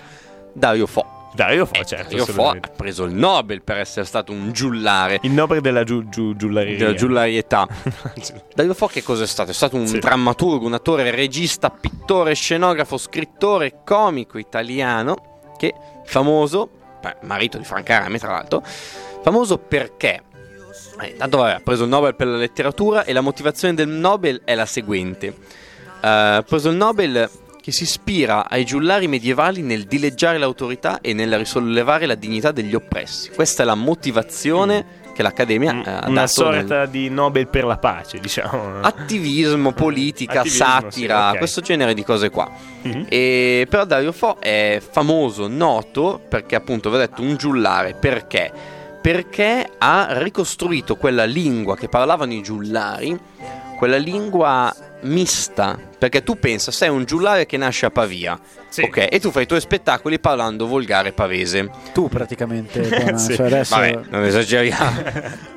Dario 0.53 0.85
Fo. 0.87 1.14
Dario 1.35 1.65
Fo, 1.65 1.73
Eh, 1.73 1.85
certo, 1.85 2.09
Dario 2.15 2.25
Fo 2.25 2.49
ha 2.49 2.59
preso 2.75 3.03
il 3.03 3.13
Nobel 3.13 3.61
per 3.61 3.77
essere 3.77 4.05
stato 4.05 4.31
un 4.31 4.51
giullare. 4.51 5.19
Il 5.23 5.31
nobile 5.31 5.61
della 5.61 5.83
giu, 5.83 6.07
giu, 6.09 6.35
giullareria. 6.35 6.77
Della 6.77 6.93
giullarietà. 6.93 7.67
Dario 8.55 8.73
Fo 8.73 8.87
che 8.87 9.03
cosa 9.03 9.23
è 9.23 9.27
stato? 9.27 9.51
È 9.51 9.53
stato 9.53 9.75
un 9.75 9.85
Sì. 9.87 9.99
drammaturgo, 9.99 10.65
un 10.65 10.73
attore, 10.73 11.11
regista, 11.11 11.69
pittore, 11.69 12.33
scenografo, 12.33 12.97
scrittore, 12.97 13.81
comico 13.83 14.37
italiano 14.37 15.39
che 15.57 15.73
famoso, 16.05 16.69
beh, 17.01 17.17
marito 17.21 17.57
di 17.57 17.63
Franca 17.65 17.99
Rame 17.99 18.17
tra 18.17 18.31
l'altro, 18.31 18.63
famoso 19.21 19.57
perché 19.57 20.21
eh, 21.01 21.15
tanto 21.17 21.37
vabbè, 21.37 21.53
ha 21.55 21.61
preso 21.63 21.83
il 21.83 21.89
Nobel 21.89 22.15
per 22.15 22.27
la 22.27 22.37
letteratura 22.37 23.03
e 23.03 23.11
la 23.13 23.21
motivazione 23.21 23.73
del 23.73 23.89
Nobel 23.89 24.41
è 24.45 24.55
la 24.55 24.65
seguente. 24.65 25.27
Eh, 25.27 26.07
ha 26.07 26.43
preso 26.47 26.69
il 26.69 26.75
Nobel 26.77 27.29
che 27.65 27.71
si 27.71 27.81
ispira 27.81 28.47
ai 28.47 28.63
giullari 28.63 29.07
medievali 29.07 29.63
nel 29.63 29.85
dileggiare 29.85 30.37
l'autorità 30.37 30.99
e 31.01 31.13
nel 31.13 31.35
risollevare 31.35 32.05
la 32.05 32.13
dignità 32.13 32.51
degli 32.51 32.75
oppressi. 32.75 33.31
Questa 33.31 33.63
è 33.63 33.65
la 33.65 33.73
motivazione 33.73 34.85
che 35.15 35.23
l'Accademia 35.23 35.73
Mm, 35.73 35.79
eh, 35.79 35.89
ha 35.89 36.03
Una 36.05 36.19
dato 36.21 36.27
sorta 36.27 36.79
nel- 36.81 36.89
di 36.89 37.09
Nobel 37.09 37.47
per 37.47 37.63
la 37.65 37.77
pace, 37.77 38.19
diciamo. 38.19 38.81
attivismo, 38.81 39.71
politica, 39.71 40.41
Attivismo, 40.41 40.63
satira, 40.67 41.25
sì, 41.29 41.31
ok. 41.31 41.37
questo 41.39 41.61
genere 41.61 41.95
di 41.95 42.03
cose 42.03 42.29
qua. 42.29 42.47
Mhm. 42.83 43.05
E 43.09 43.65
però 43.67 43.83
Dario 43.85 44.11
Fo 44.11 44.39
è 44.39 44.79
famoso, 44.87 45.47
noto 45.47 46.21
perché 46.29 46.53
appunto 46.53 46.91
vi 46.91 46.97
ho 46.97 46.99
detto 46.99 47.23
un 47.23 47.35
giullare, 47.35 47.95
perché? 47.95 48.51
Perché 49.01 49.67
ha 49.79 50.19
ricostruito 50.19 50.97
quella 50.97 51.25
lingua 51.25 51.75
che 51.75 51.89
parlavano 51.89 52.31
i 52.33 52.43
giullari, 52.43 53.17
quella 53.79 53.97
lingua 53.97 54.71
mista, 55.01 55.77
perché 55.97 56.23
tu 56.23 56.37
pensa, 56.39 56.71
sei 56.71 56.89
un 56.89 57.05
giullare 57.05 57.45
che 57.45 57.57
nasce 57.57 57.85
a 57.85 57.91
Pavia, 57.91 58.39
Sì. 58.69 58.81
ok, 58.81 59.07
e 59.11 59.19
tu 59.19 59.31
fai 59.31 59.43
i 59.43 59.45
tuoi 59.45 59.61
spettacoli 59.61 60.19
parlando 60.19 60.67
volgare 60.67 61.11
pavese. 61.11 61.69
Tu 61.93 62.07
praticamente, 62.09 62.81
buona, 62.87 63.17
Sì. 63.17 63.35
cioè 63.35 63.45
adesso 63.47 63.75
Vabbè, 63.75 63.99
non 64.09 64.23
esageriamo. 64.23 65.03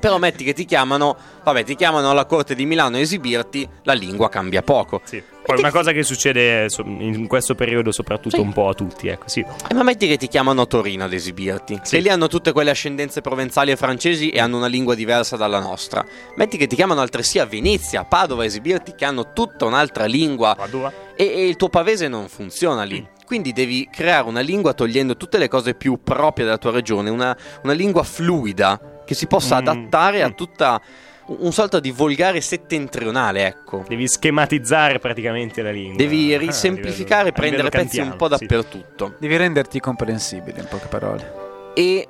Però 0.00 0.18
metti 0.18 0.44
che 0.44 0.52
ti 0.52 0.64
chiamano, 0.64 1.16
vabbè, 1.44 1.64
ti 1.64 1.74
chiamano 1.74 2.10
alla 2.10 2.24
corte 2.26 2.54
di 2.54 2.66
Milano 2.66 2.96
a 2.96 3.00
esibirti, 3.00 3.68
la 3.84 3.92
lingua 3.92 4.28
cambia 4.28 4.62
poco. 4.62 5.00
Sì. 5.04 5.22
Poi 5.44 5.58
una 5.58 5.72
cosa 5.72 5.90
che 5.90 6.04
succede 6.04 6.68
in 6.84 7.26
questo 7.26 7.56
periodo 7.56 7.90
soprattutto 7.90 8.36
Sì. 8.36 8.42
un 8.42 8.52
po' 8.52 8.68
a 8.68 8.74
tutti, 8.74 9.08
ecco, 9.08 9.28
sì. 9.28 9.40
Eh, 9.40 9.74
ma 9.74 9.82
metti 9.82 10.06
che 10.06 10.16
ti 10.16 10.28
chiamano 10.28 10.62
a 10.62 10.66
Torino 10.66 11.02
ad 11.02 11.12
esibirti. 11.12 11.80
Sì. 11.82 11.96
Che 11.96 12.00
lì 12.02 12.08
hanno 12.08 12.28
tutte 12.28 12.52
quelle 12.52 12.70
ascendenze 12.70 13.20
provenzali 13.22 13.72
e 13.72 13.76
francesi 13.76 14.30
e 14.30 14.38
hanno 14.38 14.56
una 14.58 14.68
lingua 14.68 14.94
diversa 14.94 15.36
dalla 15.36 15.58
nostra. 15.58 16.04
Metti 16.36 16.56
che 16.56 16.68
ti 16.68 16.76
chiamano 16.76 17.00
altresì 17.00 17.40
a 17.40 17.44
Venezia, 17.46 18.00
a 18.00 18.04
Padova 18.04 18.42
a 18.42 18.46
esibirti, 18.46 18.94
che 18.94 19.04
hanno 19.04 19.32
tutta 19.32 19.64
un'altra 19.64 20.04
lingua 20.04 20.54
Padova? 20.54 20.92
e, 21.16 21.24
e 21.24 21.48
il 21.48 21.56
tuo 21.56 21.68
pavese 21.68 22.06
non 22.06 22.28
funziona 22.28 22.84
lì. 22.84 23.04
Quindi 23.26 23.52
devi 23.52 23.88
creare 23.90 24.28
una 24.28 24.40
lingua 24.40 24.74
togliendo 24.74 25.16
tutte 25.16 25.38
le 25.38 25.48
cose 25.48 25.74
più 25.74 25.98
proprie 26.04 26.44
della 26.44 26.58
tua 26.58 26.70
regione, 26.70 27.08
una, 27.10 27.34
una 27.62 27.72
lingua 27.72 28.02
fluida 28.02 28.91
che 29.04 29.14
si 29.14 29.26
possa 29.26 29.56
Mm. 29.56 29.58
adattare 29.58 30.22
a 30.22 30.28
Mm. 30.28 30.32
tutta 30.32 30.80
un 31.26 31.52
sorta 31.52 31.78
di 31.80 31.90
volgare 31.92 32.40
settentrionale, 32.40 33.46
ecco. 33.46 33.84
Devi 33.88 34.08
schematizzare 34.08 34.98
praticamente 34.98 35.62
la 35.62 35.70
lingua. 35.70 35.96
Devi 35.96 36.34
Ah, 36.34 36.38
risemplificare 36.38 37.28
e 37.28 37.32
prendere 37.32 37.68
pezzi 37.68 37.98
un 38.00 38.06
kantiano, 38.08 38.16
po' 38.16 38.36
sì. 38.36 38.46
dappertutto. 38.46 39.14
devi 39.18 39.36
renderti 39.36 39.78
comprensibile 39.80 40.60
in 40.60 40.66
poche 40.68 40.86
parole. 40.88 41.32
E 41.74 42.06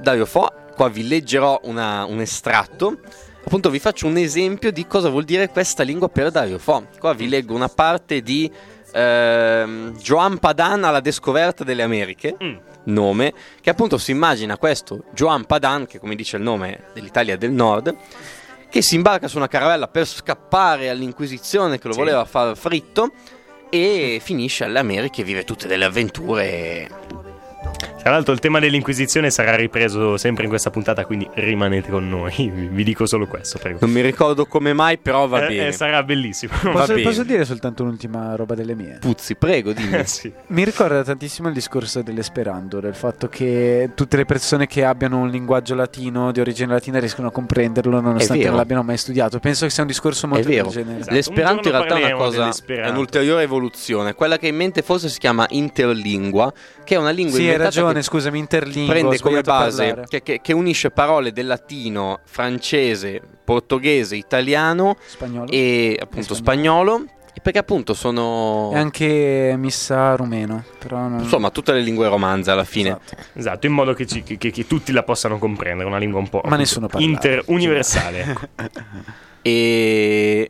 Dario 0.00 0.26
Fo, 0.26 0.52
qua 0.76 0.88
vi 0.88 1.08
leggerò 1.08 1.60
una- 1.64 2.04
un 2.04 2.20
estratto. 2.20 2.98
Appunto, 3.44 3.70
vi 3.70 3.78
faccio 3.78 4.06
un 4.06 4.18
esempio 4.18 4.70
di 4.70 4.86
cosa 4.86 5.08
vuol 5.08 5.24
dire 5.24 5.48
questa 5.48 5.82
lingua 5.82 6.08
per 6.10 6.30
Dario 6.30 6.58
Fo. 6.58 6.86
Qua 6.98 7.14
vi 7.14 7.28
leggo 7.28 7.54
una 7.54 7.68
parte 7.68 8.20
di 8.20 8.50
ehm, 8.92 9.96
Joan 9.98 10.38
Padan 10.38 10.84
alla 10.84 11.00
descoperta 11.00 11.64
delle 11.64 11.82
Americhe. 11.82 12.36
Mm. 12.42 12.56
Nome 12.84 13.34
che 13.60 13.68
appunto 13.68 13.98
si 13.98 14.12
immagina 14.12 14.56
questo 14.56 15.04
Joan 15.12 15.44
Padan, 15.44 15.86
che 15.86 15.98
come 15.98 16.14
dice 16.14 16.36
il 16.38 16.42
nome 16.42 16.84
dell'Italia 16.94 17.36
del 17.36 17.50
Nord, 17.50 17.94
che 18.70 18.80
si 18.80 18.94
imbarca 18.94 19.28
su 19.28 19.36
una 19.36 19.48
caravella 19.48 19.88
per 19.88 20.06
scappare 20.06 20.88
all'Inquisizione 20.88 21.78
che 21.78 21.86
lo 21.86 21.92
Sì. 21.92 21.98
voleva 21.98 22.24
far 22.24 22.56
fritto 22.56 23.12
e 23.68 24.20
finisce 24.22 24.64
alle 24.64 24.78
Americhe 24.78 25.20
e 25.20 25.24
vive 25.24 25.44
tutte 25.44 25.66
delle 25.66 25.84
avventure 25.84 26.88
Tra 28.08 28.16
l'altro 28.16 28.32
il 28.32 28.40
tema 28.40 28.58
dell'Inquisizione 28.58 29.28
sarà 29.28 29.54
ripreso 29.54 30.16
sempre 30.16 30.44
in 30.44 30.48
questa 30.48 30.70
puntata, 30.70 31.04
quindi 31.04 31.28
rimanete 31.34 31.90
con 31.90 32.08
noi. 32.08 32.32
Vi 32.72 32.82
dico 32.82 33.04
solo 33.04 33.26
questo, 33.26 33.58
prego. 33.58 33.80
Non 33.82 33.90
mi 33.90 34.00
ricordo 34.00 34.46
come 34.46 34.72
mai, 34.72 34.96
però 34.96 35.26
va 35.28 35.44
Eh, 35.44 35.48
bene. 35.48 35.66
eh, 35.66 35.72
sarà 35.72 36.02
bellissimo. 36.02 36.54
Posso, 36.72 36.94
bene. 36.94 37.02
posso 37.02 37.22
dire 37.22 37.44
soltanto 37.44 37.82
un'ultima 37.82 38.34
roba 38.34 38.54
delle 38.54 38.74
mie? 38.74 38.96
Puzzi, 38.98 39.34
prego, 39.34 39.72
dimmi. 39.76 40.06
Sì. 40.06 40.32
Mi 40.46 40.64
ricorda 40.64 41.04
tantissimo 41.04 41.48
il 41.48 41.54
discorso 41.54 42.00
dell'esperanto, 42.00 42.80
del 42.80 42.94
fatto 42.94 43.28
che 43.28 43.90
tutte 43.94 44.16
le 44.16 44.24
persone 44.24 44.66
che 44.66 44.84
abbiano 44.86 45.18
un 45.18 45.28
linguaggio 45.28 45.74
latino 45.74 46.32
di 46.32 46.40
origine 46.40 46.72
latina 46.72 46.98
riescono 47.00 47.28
a 47.28 47.30
comprenderlo 47.30 48.00
nonostante 48.00 48.46
non 48.46 48.56
l'abbiano 48.56 48.84
mai 48.84 48.96
studiato. 48.96 49.38
Penso 49.38 49.66
che 49.66 49.70
sia 49.70 49.82
un 49.82 49.88
discorso 49.88 50.26
molto 50.26 50.48
del 50.48 50.56
vero. 50.56 50.70
genere. 50.70 51.00
Esatto. 51.00 51.14
L'esperanto 51.14 51.68
in 51.68 51.74
realtà 51.74 51.96
è 51.98 52.06
una 52.06 52.14
cosa, 52.16 52.50
è 52.68 52.88
un'ulteriore 52.88 53.42
evoluzione. 53.42 54.14
Quella 54.14 54.38
che 54.38 54.46
in 54.46 54.56
mente 54.56 54.80
forse 54.80 55.10
si 55.10 55.18
chiama 55.18 55.44
interlingua, 55.50 56.50
che 56.84 56.94
è 56.94 56.96
una 56.98 57.10
lingua 57.10 57.34
Sì, 57.36 57.40
hai 57.42 57.52
inventata 57.52 57.80
ragione, 57.80 57.97
che 57.98 58.04
scusami, 58.04 58.38
interlingua. 58.38 58.92
prende 58.94 59.18
come 59.20 59.42
base, 59.42 60.04
che, 60.08 60.22
che- 60.22 60.40
che 60.42 60.52
unisce 60.52 60.90
parole 60.90 61.32
del 61.32 61.46
latino, 61.46 62.20
francese, 62.24 63.20
portoghese, 63.44 64.16
italiano 64.16 64.96
Spagnolo. 65.06 65.50
e 65.50 65.98
appunto 66.00 66.34
spagnolo. 66.34 67.04
e 67.34 67.40
perché 67.40 67.58
appunto 67.60 67.94
sono... 67.94 68.70
E 68.74 68.78
anche 68.78 69.54
missa 69.56 70.16
rumeno. 70.16 70.64
Però 70.78 70.96
non... 71.08 71.20
Insomma, 71.20 71.50
tutte 71.50 71.72
le 71.72 71.80
lingue 71.80 72.08
romanze 72.08 72.50
alla 72.50 72.64
fine. 72.64 72.98
Esatto. 73.04 73.22
Esatto, 73.34 73.66
in 73.66 73.72
modo 73.72 73.94
che, 73.94 74.06
ci- 74.06 74.22
che- 74.22 74.36
che 74.36 74.66
tutti 74.66 74.90
la 74.92 75.02
possano 75.04 75.38
comprendere, 75.38 75.88
una 75.88 75.98
lingua 75.98 76.18
un 76.18 76.28
po' 76.28 76.40
Ma 76.44 76.56
nessuno 76.56 76.86
parla. 76.88 77.06
inter- 77.06 77.42
universale. 77.46 78.20
ecco. 78.22 78.46
E 79.42 80.48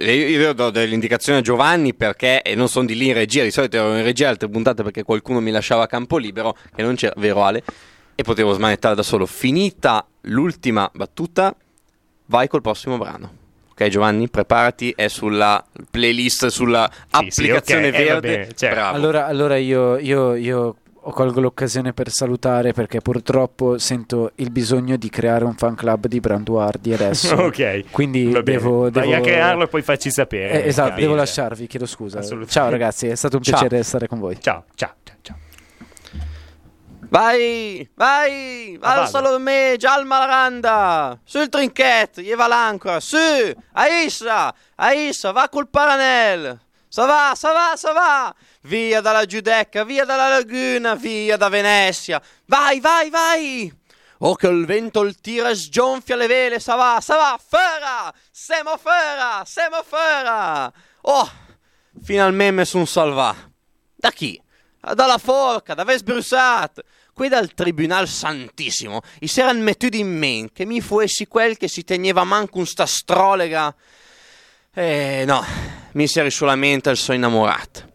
io 0.00 0.52
do 0.52 0.70
delle 0.70 0.94
indicazioni 0.94 1.38
a 1.38 1.42
Giovanni 1.42 1.94
perché 1.94 2.42
e 2.42 2.54
non 2.54 2.68
sono 2.68 2.86
di 2.86 2.94
lì 2.96 3.08
in 3.08 3.14
regia, 3.14 3.42
di 3.42 3.50
solito 3.50 3.76
ero 3.76 3.96
in 3.96 4.02
regia 4.04 4.28
altre 4.28 4.48
puntate 4.48 4.82
perché 4.82 5.02
qualcuno 5.02 5.40
mi 5.40 5.50
lasciava 5.50 5.86
campo 5.86 6.16
libero 6.18 6.56
e 6.74 6.82
non 6.82 6.94
c'era, 6.94 7.14
vero 7.16 7.42
Ale? 7.44 7.62
E 8.14 8.22
potevo 8.22 8.52
smanettare 8.52 8.94
da 8.94 9.02
solo. 9.02 9.26
Finita 9.26 10.06
l'ultima 10.22 10.90
battuta, 10.94 11.54
vai 12.26 12.48
col 12.48 12.62
prossimo 12.62 12.96
brano. 12.96 13.44
Ok 13.72 13.88
Giovanni, 13.88 14.30
preparati, 14.30 14.94
è 14.96 15.08
sulla 15.08 15.62
playlist, 15.90 16.46
sulla 16.46 16.88
Sì, 16.90 16.98
sì, 17.28 17.40
applicazione 17.42 17.88
ok, 17.88 17.94
eh, 17.94 17.98
va 18.04 18.04
verde. 18.12 18.28
bene, 18.28 18.54
certo. 18.54 18.74
Bravo. 18.74 18.96
Allora, 18.96 19.26
allora 19.26 19.56
io, 19.58 19.98
io, 19.98 20.34
io 20.34 20.76
colgo 21.12 21.40
l'occasione 21.40 21.92
per 21.92 22.10
salutare 22.10 22.72
perché 22.72 23.00
purtroppo 23.00 23.78
sento 23.78 24.32
il 24.36 24.50
bisogno 24.50 24.96
di 24.96 25.08
creare 25.08 25.44
un 25.44 25.54
fan 25.54 25.74
club 25.74 26.06
di 26.06 26.20
Branduardi 26.20 26.92
adesso. 26.92 27.34
ok. 27.44 27.84
Quindi 27.90 28.24
Va 28.30 28.42
bene. 28.42 28.58
devo, 28.58 28.80
Vai 28.90 29.08
devo- 29.08 29.14
a 29.14 29.20
crearlo 29.20 29.64
e 29.64 29.68
poi 29.68 29.82
facci 29.82 30.10
sapere. 30.10 30.64
Eh, 30.64 30.68
esatto, 30.68 31.00
devo 31.00 31.14
lasciarvi, 31.14 31.66
chiedo 31.66 31.86
scusa. 31.86 32.20
Ciao 32.46 32.68
ragazzi, 32.70 33.06
è 33.06 33.14
stato 33.14 33.36
un 33.36 33.42
Ciao. 33.42 33.58
piacere 33.58 33.82
stare 33.82 34.06
con 34.08 34.18
voi. 34.18 34.40
Ciao, 34.40 34.64
ciao, 34.74 34.94
ciao, 35.04 35.16
ciao. 35.22 35.36
Vai, 37.08 37.88
vai, 37.94 38.76
Ah, 38.80 39.02
alza 39.02 39.20
vado. 39.20 39.38
me, 39.38 39.76
già 39.78 39.94
al 39.94 40.04
Maranda, 40.06 41.16
sul 41.22 41.48
trinquet, 41.48 42.20
gli 42.20 42.34
va 42.34 42.48
l'ancora, 42.48 42.98
su, 42.98 43.16
Aissa, 43.74 44.52
Aissa, 44.74 45.30
va 45.30 45.48
col 45.48 45.68
paranel, 45.68 46.58
sa 46.88 47.52
va, 47.52 47.76
sa 47.76 47.92
va, 47.92 48.34
via 48.62 49.00
dalla 49.00 49.24
Giudecca, 49.26 49.84
via 49.84 50.04
dalla 50.04 50.28
laguna, 50.28 50.94
via 50.94 51.36
da 51.36 51.48
Venezia, 51.48 52.20
vai, 52.46 52.80
vai, 52.80 53.10
vai, 53.10 53.72
oh 54.18 54.34
che 54.34 54.46
il 54.46 54.64
vento 54.64 55.02
il 55.02 55.20
tira 55.20 55.50
e 55.50 55.54
sgonfia 55.54 56.16
le 56.16 56.26
vele, 56.26 56.58
sa 56.60 56.74
va, 56.74 56.98
sa 57.00 57.16
va, 57.16 57.40
fera, 57.44 58.12
siamo 58.30 58.76
fera, 58.76 59.44
siamo 59.44 59.82
fera, 59.82 60.72
oh, 61.02 61.30
finalmente 62.02 62.64
son 62.64 62.86
salva, 62.86 63.34
da 63.94 64.10
chi? 64.10 64.40
Dalla 64.94 65.18
forca, 65.18 65.74
da 65.74 65.82
Vesbrussat, 65.82 66.80
qui 67.16 67.28
dal 67.28 67.54
Tribunal 67.54 68.06
Santissimo, 68.06 69.00
i 69.20 69.26
s'eran 69.26 69.62
mettuti 69.62 69.98
in 69.98 70.16
men 70.16 70.52
che 70.52 70.66
mi 70.66 70.82
fuessi 70.82 71.26
quel 71.26 71.56
che 71.56 71.66
si 71.66 71.82
teneva 71.82 72.24
manco 72.24 72.58
un 72.58 72.66
sta 72.66 72.82
astrolega. 72.82 73.74
Eh, 74.78 75.24
no, 75.26 75.42
mi 75.92 76.06
si 76.06 76.18
eri 76.18 76.30
solamente 76.30 76.90
il 76.90 76.98
suo 76.98 77.14
innamorato. 77.14 77.92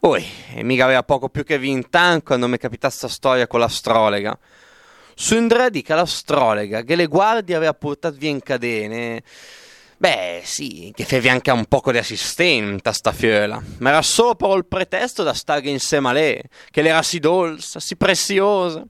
Oi, 0.00 0.26
e 0.54 0.62
mica 0.62 0.84
aveva 0.84 1.02
poco 1.02 1.28
più 1.28 1.44
che 1.44 1.58
vint'anni 1.58 2.22
quando 2.22 2.48
mi 2.48 2.56
capita 2.56 2.88
sta 2.88 3.06
storia 3.06 3.46
con 3.46 3.60
l'astrologa. 3.60 4.38
Su 5.14 5.36
Indre 5.36 5.68
dica 5.68 5.94
l'astrologa 5.94 6.80
che 6.84 6.96
le 6.96 7.04
guardie 7.04 7.54
aveva 7.54 7.74
portato 7.74 8.16
via 8.16 8.30
in 8.30 8.40
cadene. 8.40 9.22
Beh, 9.98 10.40
sì, 10.42 10.90
che 10.96 11.04
fevi 11.04 11.28
anche 11.28 11.50
un 11.50 11.66
poco 11.66 11.92
di 11.92 11.98
assistente 11.98 12.88
a 12.88 12.92
sta 12.92 13.12
fiola, 13.12 13.62
ma 13.80 13.90
era 13.90 14.00
solo 14.00 14.36
per 14.36 14.56
il 14.56 14.64
pretesto 14.64 15.22
da 15.22 15.34
stare 15.34 15.68
insieme 15.68 16.08
a 16.08 16.12
lei, 16.12 16.42
che 16.70 16.80
l'era 16.80 17.02
si 17.02 17.18
dolce, 17.18 17.78
si 17.78 17.94
preziosa. 17.94 18.82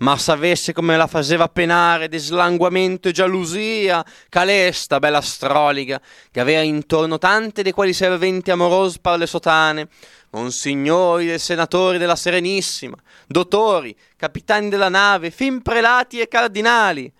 Ma 0.00 0.16
sapesse 0.16 0.72
come 0.72 0.96
la 0.96 1.06
faceva 1.06 1.48
penare 1.48 2.08
di 2.08 2.16
slanguamento 2.16 3.08
e 3.08 3.12
gelosia, 3.12 4.04
calesta, 4.30 4.98
bella 4.98 5.18
astroliga, 5.18 6.00
che 6.30 6.40
aveva 6.40 6.62
intorno 6.62 7.18
tante 7.18 7.62
dei 7.62 7.72
quali 7.72 7.92
serventi 7.92 8.50
amorosi 8.50 8.98
per 8.98 9.18
le 9.18 9.26
sotane, 9.26 9.88
monsignori 10.30 11.30
e 11.30 11.38
senatori 11.38 11.98
della 11.98 12.16
Serenissima, 12.16 12.96
dottori, 13.26 13.94
capitani 14.16 14.70
della 14.70 14.88
nave, 14.88 15.30
fin 15.30 15.60
prelati 15.60 16.18
e 16.18 16.28
cardinali, 16.28 17.12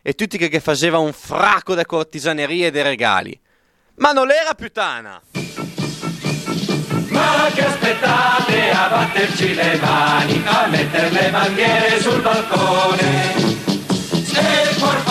e 0.00 0.12
tutti 0.14 0.38
che, 0.38 0.60
faceva 0.60 0.98
un 0.98 1.12
fracco 1.12 1.74
de 1.74 1.84
cortisanerie 1.84 2.68
e 2.68 2.70
de 2.70 2.82
regali. 2.84 3.40
Ma 3.96 4.12
non 4.12 4.30
era 4.30 4.54
puttana! 4.54 5.20
Ma 7.08 7.50
che 7.52 7.64
aspettate 7.64 8.37
a 8.78 8.88
batterci 8.88 9.54
le 9.54 9.78
mani, 9.80 10.42
a 10.44 10.66
mettere 10.68 11.10
le 11.10 11.30
bandiere 11.30 12.00
sul 12.00 12.20
balcone? 12.20 13.34
Se 14.24 14.74
por 14.78 15.02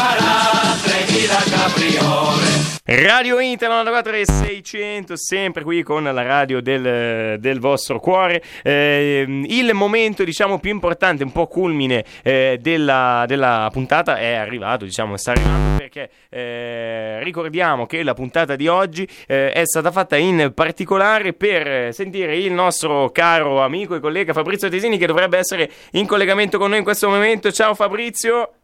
farà 1.25 1.41
3000 1.43 1.43
capriole. 1.49 2.75
Radio 2.89 3.39
Inter 3.39 3.69
94600, 3.69 5.17
sempre 5.17 5.63
qui 5.63 5.83
con 5.83 6.03
la 6.03 6.21
radio 6.21 6.61
del, 6.61 7.37
del 7.39 7.59
vostro 7.59 7.99
cuore. 7.99 8.41
Eh, 8.63 9.25
il 9.27 9.73
momento, 9.73 10.23
diciamo, 10.23 10.59
più 10.59 10.71
importante, 10.71 11.23
un 11.23 11.31
po' 11.31 11.47
culmine 11.47 12.05
eh, 12.23 12.57
della, 12.61 13.25
della 13.27 13.69
puntata 13.73 14.17
è 14.17 14.35
arrivato, 14.35 14.85
diciamo, 14.85 15.17
sta 15.17 15.31
arrivando 15.31 15.77
perché 15.77 16.09
eh, 16.29 17.23
ricordiamo 17.23 17.85
che 17.85 18.03
la 18.03 18.13
puntata 18.13 18.55
di 18.55 18.67
oggi 18.67 19.07
eh, 19.25 19.51
è 19.51 19.65
stata 19.65 19.91
fatta 19.91 20.15
in 20.15 20.51
particolare 20.53 21.33
per 21.33 21.93
sentire 21.93 22.37
il 22.37 22.51
nostro 22.51 23.09
caro 23.09 23.63
amico 23.63 23.95
e 23.95 23.99
collega 23.99 24.33
Fabrizio 24.33 24.69
Tesini 24.69 24.97
che 24.97 25.07
dovrebbe 25.07 25.37
essere 25.37 25.69
in 25.91 26.05
collegamento 26.05 26.57
con 26.57 26.69
noi 26.69 26.79
in 26.79 26.83
questo 26.83 27.09
momento. 27.09 27.51
Ciao 27.51 27.73
Fabrizio. 27.73 28.56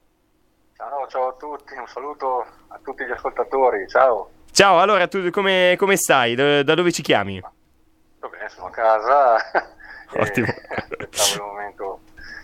Ciao, 0.94 1.08
ciao 1.08 1.28
a 1.30 1.34
tutti, 1.34 1.74
un 1.74 1.88
saluto 1.88 2.46
a 2.68 2.80
tutti 2.84 3.04
gli 3.04 3.10
ascoltatori, 3.10 3.88
ciao. 3.88 4.30
Ciao, 4.52 4.80
allora 4.80 5.08
tu 5.08 5.28
come, 5.32 5.74
come 5.76 5.98
stai? 5.98 6.36
Da, 6.36 6.62
da 6.62 6.76
dove 6.76 6.92
ci 6.92 7.02
chiami? 7.02 7.40
Va 7.40 8.28
bene, 8.28 8.48
sono 8.48 8.68
a 8.68 8.70
casa. 8.70 9.38
Ottimo. 10.14 10.46
aspettavo 10.54 11.34
il 11.34 11.42
momento 11.42 12.00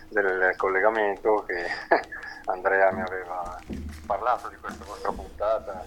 del 0.08 0.54
collegamento 0.56 1.44
che 1.46 1.64
Andrea 2.46 2.90
mi 2.90 3.02
aveva 3.02 3.56
parlato 4.04 4.48
di 4.48 4.56
questa 4.56 4.84
vostra 4.84 5.12
puntata 5.12 5.84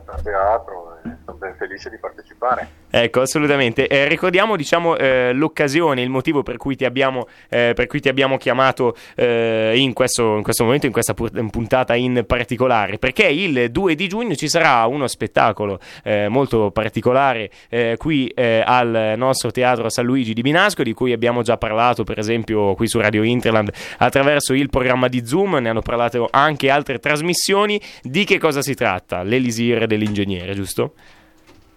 di 0.00 0.22
teatro 0.22 0.98
e 1.04 1.10
sono 1.24 1.36
ben 1.36 1.54
felice 1.56 1.90
di 1.90 1.98
partecipare. 1.98 2.80
Ecco, 2.94 3.22
assolutamente. 3.22 3.86
Eh, 3.86 4.06
ricordiamo, 4.06 4.54
diciamo, 4.54 4.96
eh, 4.96 5.32
l'occasione, 5.32 6.02
il 6.02 6.10
motivo 6.10 6.42
per 6.42 6.58
cui 6.58 6.76
ti 6.76 6.84
abbiamo, 6.84 7.26
eh, 7.48 7.74
cui 7.86 8.00
ti 8.00 8.08
abbiamo 8.08 8.36
chiamato 8.36 8.94
eh, 9.14 9.72
in, 9.76 9.94
questo, 9.94 10.36
in 10.36 10.42
questo 10.42 10.64
momento, 10.64 10.86
in 10.86 10.92
questa 10.92 11.14
pu- 11.14 11.30
puntata 11.50 11.94
in 11.94 12.24
particolare, 12.26 12.98
perché 12.98 13.26
il 13.26 13.70
2 13.70 13.94
di 13.94 14.08
giugno 14.08 14.34
ci 14.34 14.48
sarà 14.48 14.84
uno 14.86 15.06
spettacolo 15.06 15.78
eh, 16.04 16.28
molto 16.28 16.70
particolare 16.70 17.50
eh, 17.68 17.96
qui 17.96 18.30
al 18.34 19.14
nostro 19.16 19.50
teatro 19.50 19.88
San 19.88 20.04
Luigi 20.04 20.32
di 20.32 20.42
Binasco, 20.42 20.82
di 20.82 20.92
cui 20.92 21.12
abbiamo 21.12 21.42
già 21.42 21.56
parlato, 21.56 22.04
per 22.04 22.18
esempio, 22.18 22.74
qui 22.74 22.88
su 22.88 23.00
Radio 23.00 23.22
Interland 23.22 23.72
attraverso 23.98 24.52
il 24.52 24.68
programma 24.68 25.08
di 25.08 25.26
Zoom, 25.26 25.56
ne 25.56 25.68
hanno 25.68 25.80
parlato 25.80 26.28
anche 26.30 26.70
altre 26.70 26.98
trasmissioni. 26.98 27.80
Di 28.02 28.24
che 28.24 28.38
cosa 28.38 28.62
si 28.62 28.74
tratta? 28.74 29.22
L'Elisir 29.22 29.81
dell'ingegnere, 29.86 30.54
giusto? 30.54 30.94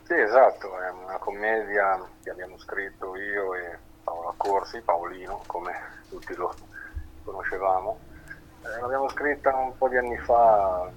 Sì, 0.03 0.13
esatto, 0.13 0.79
è 0.79 0.89
una 0.91 1.17
commedia 1.17 1.99
che 2.23 2.29
abbiamo 2.29 2.57
scritto 2.59 3.15
io 3.15 3.53
e 3.55 3.77
Paolo 4.03 4.29
Accorsi, 4.29 4.81
Paolino, 4.81 5.41
come 5.47 5.71
tutti 6.09 6.35
lo 6.35 6.53
conoscevamo. 7.23 7.99
Eh, 8.63 8.79
l'abbiamo 8.81 9.09
scritta 9.09 9.55
un 9.55 9.75
po' 9.77 9.89
di 9.89 9.97
anni 9.97 10.17
fa, 10.19 10.89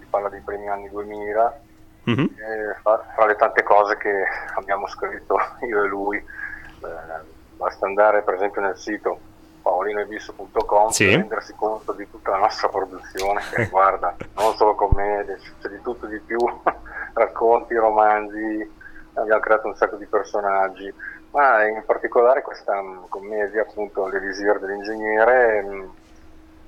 si 0.00 0.06
parla 0.10 0.28
dei 0.28 0.40
primi 0.40 0.68
anni 0.68 0.88
2000, 0.90 1.60
Mhm. 2.04 2.20
eh, 2.36 2.74
fra, 2.80 2.98
fra 3.14 3.26
le 3.26 3.36
tante 3.36 3.62
cose 3.62 3.96
che 3.98 4.24
abbiamo 4.54 4.86
scritto 4.88 5.36
io 5.60 5.84
e 5.84 5.86
lui. 5.86 6.16
Eh, 6.16 7.26
basta 7.56 7.86
andare 7.86 8.22
per 8.22 8.34
esempio 8.34 8.60
nel 8.62 8.76
sito 8.78 9.20
paolinoebisso.com 9.68 10.88
Sì. 10.90 11.04
per 11.06 11.18
rendersi 11.18 11.54
conto 11.54 11.92
di 11.92 12.08
tutta 12.10 12.30
la 12.32 12.38
nostra 12.38 12.68
produzione 12.68 13.42
che 13.50 13.56
riguarda 13.64 14.16
non 14.36 14.54
solo 14.54 14.74
commedie, 14.74 15.38
c'è 15.60 15.68
di 15.68 15.80
tutto 15.82 16.06
e 16.06 16.10
di 16.10 16.18
più, 16.20 16.38
racconti, 17.12 17.74
romanzi, 17.74 18.70
abbiamo 19.14 19.40
creato 19.40 19.66
un 19.68 19.76
sacco 19.76 19.96
di 19.96 20.06
personaggi, 20.06 20.92
Ma 21.30 21.64
in 21.66 21.82
particolare 21.84 22.40
questa 22.42 22.80
mh, 22.80 23.08
commedia, 23.08 23.62
appunto, 23.62 24.06
L'Elisir 24.08 24.58
dell'ingegnere, 24.58 25.62
mh, 25.62 25.90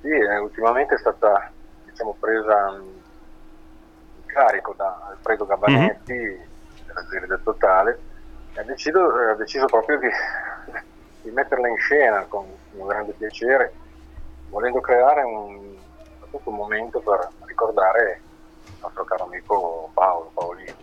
sì, 0.01 0.09
eh, 0.09 0.37
ultimamente 0.37 0.95
è 0.95 0.97
stata 0.99 1.51
diciamo, 1.85 2.15
presa 2.19 2.69
mh, 2.71 2.83
in 4.17 4.25
carico 4.27 4.73
da 4.77 5.07
Alfredo 5.09 5.45
Gabanetti 5.45 6.13
della 6.85 7.05
serie 7.09 7.27
del 7.27 7.41
Totale 7.43 7.99
e 8.53 8.59
ha 8.59 8.63
deciso, 8.63 8.99
ha 8.99 9.33
deciso 9.35 9.65
proprio 9.65 9.97
di, 9.97 10.09
di 11.21 11.31
metterla 11.31 11.67
in 11.67 11.77
scena 11.77 12.25
con 12.27 12.45
un 12.71 12.87
grande 12.87 13.13
piacere, 13.13 13.73
volendo 14.49 14.79
creare 14.81 15.23
un, 15.23 15.75
un 16.31 16.55
momento 16.55 16.99
per 16.99 17.29
ricordare 17.45 18.21
il 18.65 18.73
nostro 18.81 19.03
caro 19.03 19.25
amico 19.25 19.89
Paolo, 19.93 20.31
Paolino. 20.33 20.75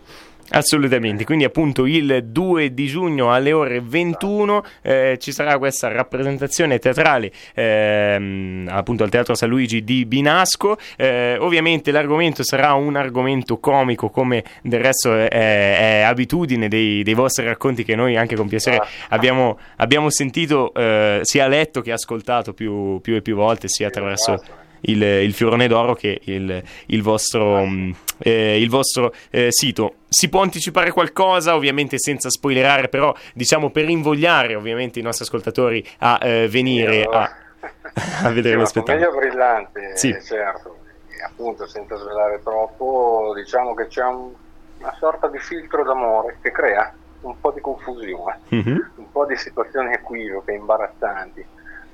Assolutamente, 0.51 1.25
quindi 1.25 1.43
appunto 1.43 1.85
il 1.85 2.23
2 2.25 2.73
di 2.73 2.87
giugno 2.87 3.31
alle 3.31 3.51
ore 3.51 3.81
21 3.81 4.63
eh, 4.81 5.17
ci 5.19 5.31
sarà 5.31 5.57
questa 5.57 5.91
rappresentazione 5.91 6.79
teatrale 6.79 7.31
ehm, 7.53 8.67
appunto 8.71 9.03
al 9.03 9.09
Teatro 9.09 9.35
San 9.35 9.49
Luigi 9.49 9.83
di 9.83 10.05
Binasco. 10.05 10.77
Eh, 10.97 11.37
ovviamente 11.39 11.91
l'argomento 11.91 12.43
sarà 12.43 12.73
un 12.73 12.95
argomento 12.95 13.57
comico 13.59 14.09
come 14.09 14.43
del 14.63 14.81
resto 14.81 15.13
è, 15.13 15.27
è 15.29 16.01
abitudine 16.01 16.67
dei, 16.67 17.03
dei 17.03 17.13
vostri 17.13 17.45
racconti 17.45 17.83
che 17.83 17.95
noi 17.95 18.17
anche 18.17 18.35
con 18.35 18.47
piacere 18.47 18.81
abbiamo, 19.09 19.59
abbiamo 19.77 20.09
sentito 20.09 20.73
eh, 20.73 21.19
sia 21.21 21.47
letto 21.47 21.81
che 21.81 21.91
ascoltato 21.91 22.53
più, 22.53 22.99
più 23.01 23.15
e 23.15 23.21
più 23.21 23.35
volte 23.35 23.67
sia 23.67 23.87
attraverso 23.87 24.41
il, 24.81 25.01
il 25.01 25.33
Fiorone 25.33 25.67
d'Oro 25.67 25.93
che 25.95 26.19
il, 26.25 26.61
il 26.87 27.01
vostro, 27.01 27.63
mh, 27.65 27.95
eh, 28.19 28.59
il 28.61 28.69
vostro 28.69 29.13
eh, 29.29 29.47
sito. 29.51 29.95
Si 30.09 30.29
può 30.29 30.41
anticipare 30.41 30.91
qualcosa, 30.91 31.55
ovviamente 31.55 31.97
senza 31.99 32.29
spoilerare, 32.29 32.87
però 32.89 33.13
diciamo 33.33 33.69
per 33.69 33.87
invogliare 33.89 34.55
ovviamente 34.55 34.99
i 34.99 35.01
nostri 35.03 35.25
ascoltatori 35.25 35.85
a 35.99 36.19
eh, 36.21 36.47
venire 36.47 37.03
a, 37.03 37.35
a 38.23 38.29
vedere 38.29 38.55
lo 38.55 38.65
spettacolo. 38.65 39.09
commedia 39.09 39.29
brillante, 39.29 39.97
Sì. 39.97 40.15
certo, 40.23 40.77
e 41.09 41.21
appunto 41.23 41.67
senza 41.67 41.95
svelare 41.97 42.39
troppo, 42.43 43.33
diciamo 43.35 43.73
che 43.73 43.87
c'è 43.87 44.03
un- 44.03 44.31
una 44.79 44.95
sorta 44.97 45.27
di 45.27 45.37
filtro 45.39 45.83
d'amore 45.83 46.37
che 46.41 46.51
crea 46.51 46.93
un 47.21 47.37
po' 47.41 47.51
di 47.51 47.59
confusione, 47.59 48.39
Mhm, 48.47 48.91
un 48.95 49.11
po' 49.11 49.25
di 49.25 49.35
situazioni 49.35 49.91
equivoche, 49.93 50.53
imbarazzanti. 50.53 51.45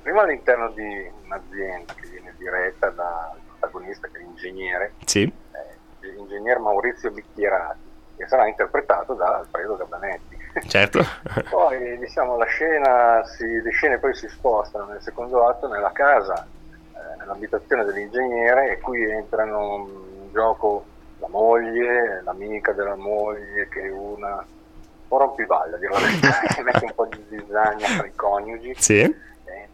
Prima 0.06 0.22
all'interno 0.22 0.70
di 0.70 1.10
un'azienda 1.24 1.92
che 1.94 2.06
viene 2.06 2.32
diretta 2.38 2.90
dal 2.90 3.40
protagonista 3.58 4.06
che 4.06 4.18
è 4.18 4.20
l'ingegnere, 4.20 4.92
Sì, 5.04 5.22
eh, 5.24 6.06
l'ingegner 6.06 6.60
Maurizio 6.60 7.10
Bicchierati, 7.10 7.80
che 8.16 8.28
sarà 8.28 8.46
interpretato 8.46 9.14
da 9.14 9.38
Alfredo 9.38 9.76
Gabanetti. 9.76 10.38
certo. 10.68 11.00
Poi 11.50 11.98
diciamo 11.98 12.36
la 12.36 12.44
scena, 12.44 13.24
si- 13.24 13.60
le 13.60 13.70
scene 13.72 13.98
poi 13.98 14.14
si 14.14 14.28
spostano 14.28 14.84
nel 14.84 15.02
secondo 15.02 15.44
atto 15.44 15.66
nella 15.66 15.90
casa, 15.90 16.46
eh, 16.94 17.16
nell'abitazione 17.18 17.84
dell'ingegnere 17.84 18.70
e 18.74 18.78
qui 18.78 19.10
entrano 19.10 19.78
mm, 19.78 20.22
in 20.22 20.32
gioco 20.32 20.84
la 21.18 21.26
moglie, 21.28 22.22
l'amica 22.22 22.70
della 22.70 22.94
moglie 22.94 23.66
che 23.68 23.82
è 23.82 23.90
una 23.90 24.36
un 24.36 25.08
po' 25.08 25.18
rompivaglia, 25.18 25.74
a 25.74 25.78
dire 25.80 25.92
la 25.92 25.98
verità, 25.98 26.40
che 26.54 26.62
mette 26.62 26.84
un 26.84 26.92
po' 26.94 27.06
di 27.06 27.24
zizzagna 27.28 27.86
tra 27.96 28.06
i 28.06 28.14
coniugi, 28.14 28.74
Sì, 28.76 29.24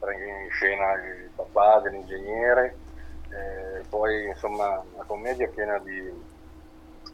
entra 0.03 0.13
in 0.15 0.51
scena 0.51 0.93
il 0.95 1.31
papà 1.35 1.81
dell'ingegnere, 1.81 2.77
eh, 3.31 3.85
poi 3.89 4.27
insomma 4.27 4.83
una 4.95 5.05
commedia 5.05 5.49
piena 5.49 5.79
di 5.79 5.97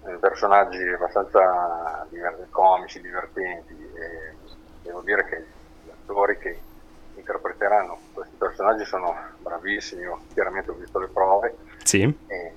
eh, 0.05 0.12
personaggi 0.18 0.83
abbastanza 0.88 2.07
diver- 2.09 2.46
comici, 2.51 3.01
divertenti 3.01 3.74
e 3.74 4.35
devo 4.83 5.03
dire 5.03 5.24
che 5.27 5.44
gli 5.85 5.90
attori 5.90 6.38
che 6.38 6.59
interpreteranno 7.14 7.98
questi 8.14 8.37
personaggi 8.37 8.85
sono 8.85 9.14
bravissimi, 9.40 10.03
io 10.03 10.20
chiaramente 10.33 10.70
ho 10.70 10.74
visto 10.74 10.98
le 10.98 11.09
prove 11.09 11.57
sì. 11.83 12.03
e 12.27 12.53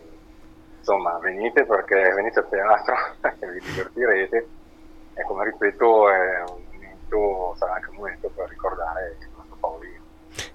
insomma 0.78 1.17
venite 1.20 1.65
perché 1.65 2.13
venite 2.13 2.39
a 2.39 2.44
teatro 2.44 2.96
e 3.39 3.52
vi 3.52 3.60
divertirete 3.60 4.48
e 5.13 5.24
come 5.24 5.44
ripeto 5.44 6.10
è 6.10 6.44
un 6.48 6.63
momento, 6.72 7.56
sarà 7.58 7.74
anche 7.74 7.89
un 7.89 7.96
momento 7.98 8.30
per 8.30 8.48
ricordare. 8.48 9.17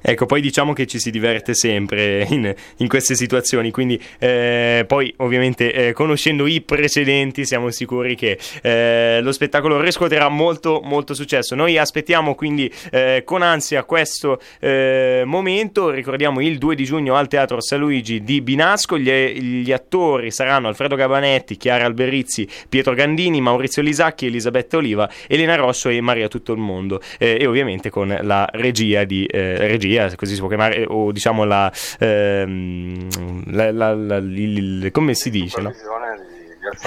Ecco, 0.01 0.27
poi 0.27 0.41
diciamo 0.41 0.73
che 0.73 0.87
ci 0.87 0.99
si 0.99 1.11
diverte 1.11 1.55
sempre 1.55 2.27
in, 2.31 2.55
in 2.77 2.89
queste 2.89 3.15
situazioni, 3.15 3.71
quindi 3.71 4.01
eh, 4.19 4.85
poi 4.87 5.13
ovviamente 5.19 5.73
eh, 5.73 5.93
conoscendo 5.93 6.47
i 6.47 6.61
precedenti 6.61 7.45
siamo 7.45 7.71
sicuri 7.71 8.15
che 8.15 8.39
eh, 8.63 9.21
lo 9.23 9.33
spettacolo 9.33 9.81
riscuoterà 9.81 10.29
molto 10.29 10.81
molto 10.83 11.15
successo. 11.15 11.55
Noi 11.55 11.79
aspettiamo 11.79 12.35
quindi 12.35 12.73
eh, 12.91 13.23
con 13.25 13.43
ansia 13.43 13.85
questo 13.85 14.41
eh, 14.61 15.23
momento, 15.25 15.91
ricordiamo 15.91 16.41
il 16.41 16.59
2 16.59 16.75
di 16.75 16.85
giugno 16.85 17.15
al 17.15 17.29
Teatro 17.29 17.61
San 17.61 17.81
Luigi 17.81 18.23
di 18.23 18.41
Binasco, 18.41 18.99
gli, 18.99 19.11
gli 19.11 19.73
attori 19.73 20.31
saranno 20.31 20.69
Alfredo 20.69 20.97
Gabanetti, 20.97 21.57
Chiara 21.57 21.85
Alberizzi, 21.85 22.49
Pietro 22.69 22.95
Gandini, 22.95 23.41
Maurizio 23.41 23.83
Lisacchi, 23.83 24.27
Elisabetta 24.27 24.77
Oliva, 24.77 25.09
Elena 25.27 25.57
Rosso 25.57 25.89
e 25.89 26.01
Maria 26.01 26.29
Tutto 26.29 26.53
il 26.53 26.59
Mondo. 26.59 27.01
Eh, 27.19 27.39
e 27.41 27.47
ovviamente 27.47 27.91
con 27.91 28.17
la 28.23 28.49
regia 28.53 29.05
di 29.05 29.25
eh, 29.25 29.76
regia, 29.77 30.15
così 30.17 30.35
si 30.35 30.41
può 30.41 30.49
chiamare, 30.49 30.85
o 30.87 31.13
diciamo 31.13 31.45
la, 31.45 31.71
ehm, 31.99 33.55
la- 33.55 33.73
la- 33.73 33.95
la- 33.95 34.17
il- 34.17 34.91
come 34.93 35.15
si 35.15 35.31
dice? 35.31 35.61
no? 35.61 35.73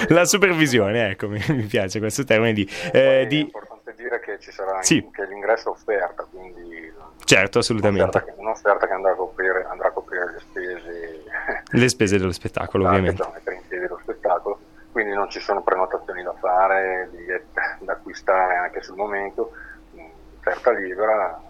La 0.08 0.24
supervisione, 0.26 1.10
ecco, 1.10 1.28
mi, 1.28 1.42
mi 1.48 1.64
piace 1.64 1.98
questo 2.00 2.24
termine 2.24 2.52
di, 2.52 2.68
eh, 2.92 3.22
È 3.22 3.26
di- 3.26 3.40
importante 3.40 3.94
dire 3.96 4.20
che 4.20 4.38
ci 4.38 4.50
sarà 4.52 4.82
Sì. 4.82 5.08
che 5.12 5.24
l'ingresso 5.26 5.68
è 5.68 5.72
offerta, 5.72 6.26
quindi 6.30 6.92
certo, 7.24 7.58
assolutamente, 7.60 8.24
un'offerta 8.36 8.86
che, 8.86 8.92
andrà 8.92 9.12
a 9.12 9.14
coprire, 9.14 9.66
andrà 9.70 9.88
a 9.88 9.90
coprire 9.92 10.32
le 10.32 10.40
spese 10.40 11.24
le 11.72 11.88
spese 11.88 12.18
dello 12.18 12.32
spettacolo, 12.32 12.86
ovviamente. 12.86 13.22
per 13.22 13.32
mettere 13.32 13.56
in 13.56 13.62
piedi 13.68 13.86
lo 13.88 13.98
spettacolo, 14.02 14.58
quindi 14.92 15.14
non 15.14 15.30
ci 15.30 15.40
sono 15.40 15.62
prenotazioni 15.62 16.22
da 16.22 16.34
fare, 16.38 17.08
biglietti 17.10 17.46
da 17.80 17.92
acquistare 17.92 18.56
anche 18.56 18.82
sul 18.82 18.96
momento, 18.96 19.52
mh, 19.92 20.00
offerta 20.38 20.72
libera, 20.72 21.40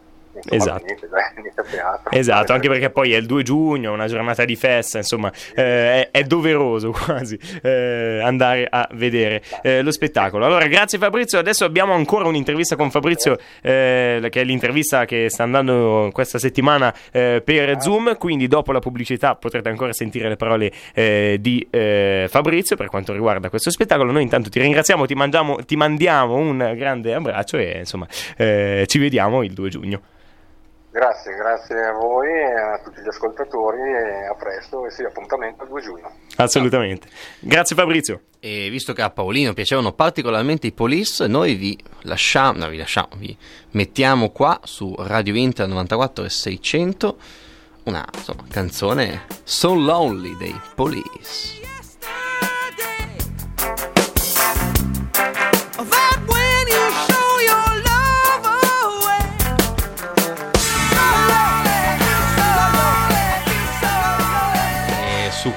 Esatto. 0.48 0.84
a 0.84 1.62
teatro. 1.70 2.10
Esatto, 2.10 2.52
anche 2.52 2.68
perché 2.68 2.90
poi 2.90 3.12
è 3.12 3.16
il 3.16 3.26
2 3.26 3.42
giugno, 3.42 3.92
una 3.92 4.06
giornata 4.06 4.44
di 4.44 4.56
festa, 4.56 4.98
insomma, 4.98 5.30
eh, 5.54 6.08
è, 6.08 6.08
è 6.10 6.22
doveroso 6.22 6.90
quasi 7.04 7.38
eh, 7.62 8.20
andare 8.22 8.66
a 8.68 8.88
vedere 8.92 9.42
eh, 9.62 9.82
lo 9.82 9.90
spettacolo. 9.90 10.44
Allora, 10.44 10.66
grazie 10.66 10.98
Fabrizio. 10.98 11.38
Adesso 11.38 11.64
abbiamo 11.64 11.92
ancora 11.92 12.26
un'intervista 12.28 12.76
con 12.76 12.90
Fabrizio, 12.90 13.38
eh, 13.62 14.26
che 14.30 14.40
è 14.40 14.44
l'intervista 14.44 15.04
che 15.04 15.28
sta 15.28 15.42
andando 15.42 16.10
questa 16.12 16.38
settimana 16.38 16.94
eh, 17.10 17.42
per 17.44 17.80
Zoom. 17.80 18.16
Quindi, 18.16 18.46
dopo 18.46 18.72
la 18.72 18.80
pubblicità, 18.80 19.34
potrete 19.34 19.68
ancora 19.68 19.92
sentire 19.92 20.28
le 20.28 20.36
parole 20.36 20.72
eh, 20.94 21.38
di 21.40 21.66
Fabrizio 21.70 22.76
per 22.76 22.86
quanto 22.86 23.12
riguarda 23.12 23.48
questo 23.48 23.70
spettacolo. 23.70 24.12
Noi, 24.12 24.22
intanto, 24.22 24.48
ti 24.48 24.60
ringraziamo, 24.60 25.06
ti, 25.06 25.14
mangiamo- 25.14 25.56
ti 25.64 25.76
mandiamo 25.76 26.36
un 26.36 26.74
grande 26.76 27.14
abbraccio 27.14 27.56
e 27.56 27.78
insomma, 27.78 28.06
ci 28.08 28.98
vediamo 28.98 29.42
il 29.42 29.52
2 29.52 29.68
giugno. 29.68 30.00
Grazie, 30.92 31.36
grazie 31.36 31.84
a 31.84 31.92
voi 31.92 32.28
e 32.28 32.52
a 32.52 32.80
tutti 32.82 33.00
gli 33.00 33.06
ascoltatori 33.06 33.80
e 33.80 34.26
a 34.26 34.34
presto 34.34 34.86
e 34.86 34.90
sì, 34.90 35.04
appuntamento 35.04 35.62
al 35.62 35.68
2 35.68 35.80
giugno. 35.80 36.12
Assolutamente. 36.36 37.06
Grazie 37.38 37.76
Fabrizio. 37.76 38.22
E 38.40 38.68
visto 38.70 38.92
che 38.92 39.02
a 39.02 39.10
Paolino 39.10 39.52
piacevano 39.52 39.92
particolarmente 39.92 40.66
i 40.66 40.72
Police, 40.72 41.26
noi 41.28 41.54
vi 41.54 41.78
lasciamo, 42.02 42.58
no, 42.58 42.68
vi 42.68 42.78
lasciamo, 42.78 43.08
vi 43.16 43.36
mettiamo 43.72 44.30
qua 44.30 44.58
su 44.64 44.92
Radio 44.98 45.36
Inter 45.36 45.68
94 45.68 46.24
e 46.24 46.28
600 46.28 47.18
una 47.84 48.04
insomma, 48.12 48.44
canzone 48.50 49.26
So 49.44 49.74
Lonely 49.74 50.36
dei 50.36 50.60
Police. 50.74 51.79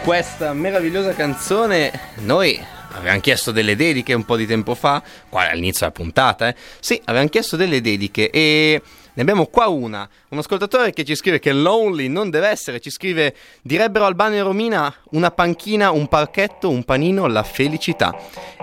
Questa 0.04 0.52
meravigliosa 0.52 1.13
canzone 1.13 1.92
noi 2.16 2.62
avevamo 2.92 3.22
chiesto 3.22 3.52
delle 3.52 3.78
dediche 3.78 4.13
un 4.13 4.26
po' 4.26 4.36
di 4.36 4.46
tempo 4.46 4.76
fa, 4.76 5.02
qua 5.30 5.50
all'inizio 5.50 5.88
della 5.88 5.92
puntata, 5.92 6.50
eh? 6.50 6.56
Sì, 6.82 7.00
avevamo 7.06 7.30
chiesto 7.30 7.56
delle 7.56 7.80
dediche 7.80 8.30
e 8.30 8.82
ne 9.13 9.22
abbiamo 9.22 9.46
qua 9.46 9.68
una. 9.68 10.08
Un 10.28 10.39
ascoltatore 10.39 10.92
che 10.92 11.06
ci 11.06 11.16
scrive 11.16 11.39
che 11.39 11.54
lonely 11.54 12.10
non 12.10 12.30
deve 12.30 12.50
essere, 12.50 12.82
ci 12.82 12.89
scrive 12.89 13.34
direbbero 13.62 14.06
Albano 14.06 14.36
e 14.36 14.42
Romina 14.42 14.94
una 15.12 15.32
panchina, 15.32 15.92
un 15.92 16.08
parchetto, 16.10 16.70
un 16.70 16.84
panino, 16.84 17.26
la 17.28 17.44
felicità. 17.44 18.13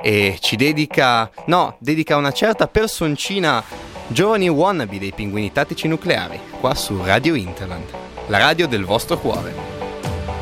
E 0.03 0.37
ci 0.41 0.57
dedica, 0.57 1.31
no, 1.47 1.77
dedica 1.79 2.17
una 2.17 2.33
certa 2.33 2.69
personcina 2.69 3.65
giovani 4.09 4.49
wannabe 4.51 4.99
dei 4.99 5.13
pinguini 5.13 5.53
tattici 5.53 5.89
nucleari, 5.89 6.39
qua 6.61 6.75
su 6.75 7.03
Radio 7.03 7.35
Interland, 7.35 7.89
la 8.27 8.39
radio 8.39 8.69
del 8.69 8.85
vostro 8.85 9.19
cuore. 9.19 9.70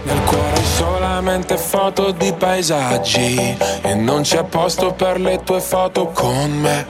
Nel 0.03 0.23
cuore 0.25 0.63
solamente 0.65 1.57
foto 1.57 2.13
di 2.13 2.33
paesaggi 2.33 3.57
E 3.83 3.95
non 3.95 4.23
c'è 4.23 4.45
posto 4.45 4.93
per 4.93 5.21
le 5.21 5.43
tue 5.43 5.61
foto 5.61 6.07
con 6.07 6.51
me. 6.53 6.87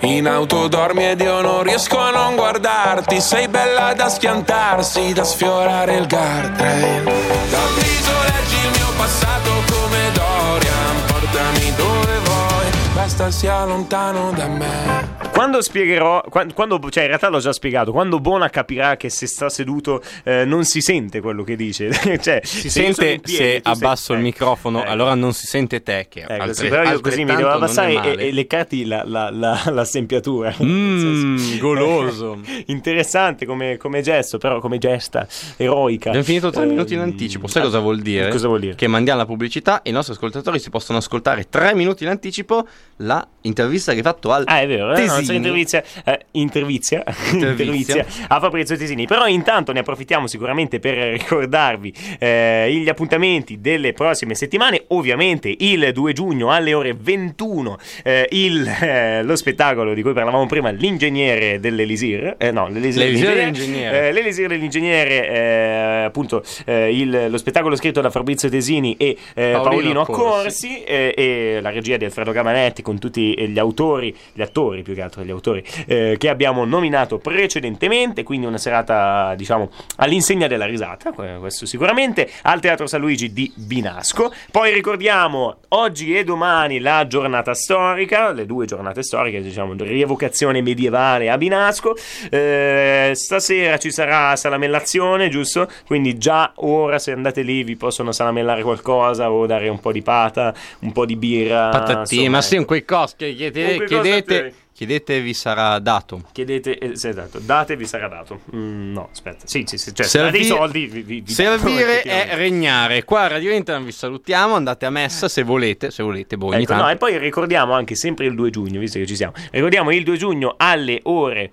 In 0.00 0.26
auto 0.26 0.66
dormi 0.66 1.10
ed 1.10 1.20
io 1.20 1.40
non 1.40 1.62
riesco 1.62 1.98
a 1.98 2.10
non 2.10 2.34
guardarti. 2.34 3.20
Sei 3.20 3.46
bella 3.46 3.94
da 3.94 4.08
schiantarsi, 4.08 5.12
da 5.12 5.22
sfiorare 5.22 5.94
il 5.96 6.08
guardrail. 6.08 7.04
Dal 7.04 7.72
viso 7.74 8.12
leggi 8.26 8.56
il 8.64 8.70
mio 8.78 8.92
passato 8.96 9.50
come 9.70 10.10
Dorian. 10.12 11.04
Portami 11.06 11.74
dove 11.76 12.18
vuoi, 12.24 12.66
basta 12.94 13.30
sia 13.30 13.64
lontano 13.64 14.32
da 14.32 14.46
me 14.48 15.21
Quando 15.42 15.60
spiegherò, 15.60 16.22
quan- 16.30 16.52
quando, 16.54 16.78
cioè 16.88 17.02
in 17.02 17.08
realtà 17.08 17.28
l'ho 17.28 17.40
già 17.40 17.52
spiegato, 17.52 17.90
quando 17.90 18.20
Bona 18.20 18.48
capirà 18.48 18.96
che 18.96 19.10
se 19.10 19.26
sta 19.26 19.48
seduto 19.48 20.00
eh, 20.22 20.44
non 20.44 20.62
si 20.64 20.80
sente 20.80 21.20
quello 21.20 21.42
che 21.42 21.56
dice, 21.56 21.90
cioè 22.22 22.40
Si 22.44 22.70
se 22.70 22.70
sente 22.70 23.18
piedi, 23.18 23.32
se 23.34 23.34
tu 23.34 23.34
sei- 23.34 23.60
abbasso 23.64 24.12
il 24.12 24.18
ecco, 24.18 24.26
microfono, 24.28 24.82
ecco. 24.82 24.90
allora 24.90 25.14
non 25.16 25.32
si 25.32 25.46
sente 25.46 25.82
te 25.82 26.06
che 26.08 26.20
Ecco, 26.20 26.32
altre- 26.32 26.54
sì, 26.54 26.68
però 26.68 26.84
io 26.88 27.00
così 27.00 27.24
mi 27.24 27.34
devo 27.34 27.48
abbassare 27.50 28.16
e, 28.18 28.28
e 28.28 28.32
leccarti 28.32 28.84
la, 28.84 29.02
la, 29.04 29.30
la, 29.30 29.60
la 29.66 29.84
sempiatura. 29.84 30.54
Mm, 30.62 31.58
goloso. 31.58 32.38
Interessante 32.66 33.44
come, 33.44 33.76
come 33.78 34.00
gesto, 34.00 34.38
però 34.38 34.60
come 34.60 34.78
gesta 34.78 35.26
eroica. 35.56 36.08
Abbiamo 36.10 36.24
finito 36.26 36.50
tre 36.50 36.62
Eh, 36.62 36.66
minuti 36.66 36.94
in 36.94 37.00
anticipo. 37.00 37.46
Sai 37.48 37.62
eh, 37.62 37.64
cosa 37.64 37.80
vuol 37.80 38.00
dire? 38.00 38.28
Cosa 38.28 38.46
vuol 38.46 38.60
dire? 38.60 38.74
Che 38.76 38.86
mandiamo 38.86 39.18
la 39.18 39.26
pubblicità 39.26 39.82
e 39.82 39.90
i 39.90 39.92
nostri 39.92 40.14
ascoltatori 40.14 40.58
si 40.60 40.70
possono 40.70 40.98
ascoltare 40.98 41.48
tre 41.48 41.74
minuti 41.74 42.04
in 42.04 42.10
anticipo 42.10 42.66
la 42.98 43.26
intervista 43.42 43.90
che 43.92 43.98
hai 43.98 44.04
fatto 44.04 44.30
al 44.32 44.44
Ah, 44.46 44.60
è 44.60 44.66
vero, 44.68 44.92
eh? 44.94 45.06
la 45.06 45.22
nostra 45.38 45.52
intervizia, 45.52 45.82
eh, 46.04 46.20
intervizia, 46.32 47.04
intervizia 47.32 48.06
a 48.28 48.40
Fabrizio 48.40 48.76
Tesini. 48.76 49.06
Però 49.06 49.26
intanto 49.26 49.72
ne 49.72 49.80
approfittiamo 49.80 50.26
sicuramente 50.26 50.78
per 50.80 50.94
ricordarvi 51.12 51.92
eh, 52.18 52.70
gli 52.72 52.88
appuntamenti 52.88 53.60
delle 53.60 53.92
prossime 53.92 54.34
settimane. 54.34 54.84
Ovviamente 54.88 55.54
il 55.58 55.90
2 55.92 56.12
giugno 56.12 56.50
alle 56.50 56.74
ore 56.74 56.94
21 56.98 57.78
eh, 58.02 58.26
il, 58.30 58.66
eh, 58.66 59.22
lo 59.22 59.36
spettacolo 59.36 59.94
di 59.94 60.02
cui 60.02 60.12
parlavamo 60.12 60.46
prima, 60.46 60.70
l'ingegnere 60.70 61.60
dell'Elisir. 61.60 62.36
Eh, 62.38 62.50
no, 62.50 62.68
l'Elisir, 62.68 63.02
L'Elisir 63.04 63.34
dell'ingegnere. 63.34 64.08
Eh, 64.08 64.12
l'Elisir 64.12 64.48
dell'ingegnere, 64.48 66.04
appunto, 66.04 66.42
il- 66.66 67.26
lo 67.28 67.38
spettacolo 67.38 67.76
scritto 67.76 68.00
da 68.00 68.10
Fabrizio 68.10 68.48
Tesini 68.48 68.96
e 68.96 69.16
Paolino 69.34 69.62
Paolino 69.62 70.00
Accorsi. 70.00 70.22
Accorsi 70.32 70.84
e 70.84 71.58
la 71.60 71.70
regia 71.70 71.96
di 71.96 72.04
Alfredo 72.04 72.32
Gamanetti 72.32 72.82
con 72.82 72.98
tutti 72.98 73.34
gli 73.48 73.58
autori, 73.58 74.14
gli 74.32 74.40
attori 74.42 74.82
più 74.82 74.94
che 74.94 75.02
altro 75.02 75.11
gli 75.20 75.30
autori 75.30 75.62
eh, 75.86 76.16
che 76.18 76.28
abbiamo 76.28 76.64
nominato 76.64 77.18
precedentemente, 77.18 78.22
quindi 78.22 78.46
una 78.46 78.58
serata 78.58 79.34
diciamo 79.36 79.70
all'insegna 79.96 80.46
della 80.46 80.66
risata, 80.66 81.12
que- 81.12 81.36
questo 81.38 81.66
sicuramente, 81.66 82.30
al 82.42 82.60
Teatro 82.60 82.86
San 82.86 83.00
Luigi 83.00 83.32
di 83.32 83.52
Binasco. 83.54 84.32
Poi 84.50 84.72
ricordiamo 84.72 85.56
oggi 85.68 86.16
e 86.16 86.24
domani 86.24 86.78
la 86.78 87.06
giornata 87.06 87.54
storica, 87.54 88.32
le 88.32 88.46
due 88.46 88.66
giornate 88.66 89.02
storiche, 89.02 89.42
diciamo, 89.42 89.74
di 89.74 89.84
rievocazione 89.84 90.62
medievale 90.62 91.28
a 91.30 91.36
Binasco. 91.36 91.94
Eh, 92.30 93.12
stasera 93.14 93.78
ci 93.78 93.90
sarà 93.90 94.36
salamellazione, 94.36 95.28
giusto? 95.28 95.68
Quindi 95.86 96.18
già 96.18 96.52
ora 96.56 96.98
se 96.98 97.12
andate 97.12 97.42
lì 97.42 97.62
vi 97.62 97.76
possono 97.76 98.12
salamellare 98.12 98.62
qualcosa 98.62 99.30
o 99.30 99.46
dare 99.46 99.68
un 99.68 99.80
po' 99.80 99.92
di 99.92 100.02
pata, 100.02 100.54
un 100.80 100.92
po' 100.92 101.04
di 101.04 101.16
birra. 101.16 101.68
Patatine, 101.68 102.28
ma 102.28 102.40
sì, 102.40 102.54
ecco. 102.54 102.60
un 102.60 102.66
quei 102.66 102.84
costi 102.84 103.26
che 103.26 103.34
chiedete, 103.34 103.70
Un 103.70 103.76
quei 103.76 103.88
costi 103.88 104.02
chiedete, 104.02 104.36
a 104.36 104.40
te. 104.40 104.54
Chiedete 104.82 105.20
vi 105.20 105.32
sarà 105.32 105.78
dato. 105.78 106.22
Chiedete, 106.32 106.76
eh, 106.76 106.96
sì, 106.96 107.08
esatto, 107.08 107.38
date 107.38 107.76
vi 107.76 107.86
sarà 107.86 108.08
dato. 108.08 108.40
Mm, 108.54 108.92
no, 108.92 109.08
aspetta, 109.12 109.46
sì, 109.46 109.62
sì, 109.64 109.78
sì, 109.78 109.94
cioè, 109.94 110.04
se 110.06 110.18
Servi- 110.18 110.44
soldi 110.44 110.86
vi, 110.86 111.02
vi, 111.02 111.20
vi 111.20 111.32
Servire 111.32 112.02
è 112.02 112.34
regnare. 112.34 113.04
Qua 113.04 113.22
a 113.22 113.26
Radio 113.28 113.52
Internet 113.52 113.84
vi 113.84 113.92
salutiamo, 113.92 114.54
andate 114.54 114.84
a 114.84 114.90
messa 114.90 115.28
se 115.28 115.44
volete, 115.44 115.92
se 115.92 116.02
volete, 116.02 116.36
boh, 116.36 116.48
ogni 116.48 116.64
Ecco, 116.64 116.74
no, 116.74 116.90
e 116.90 116.96
poi 116.96 117.16
ricordiamo 117.18 117.74
anche 117.74 117.94
sempre 117.94 118.26
il 118.26 118.34
2 118.34 118.50
giugno, 118.50 118.80
visto 118.80 118.98
che 118.98 119.06
ci 119.06 119.14
siamo. 119.14 119.34
Ricordiamo 119.52 119.92
il 119.92 120.02
2 120.02 120.16
giugno 120.16 120.54
alle 120.56 120.98
ore. 121.04 121.50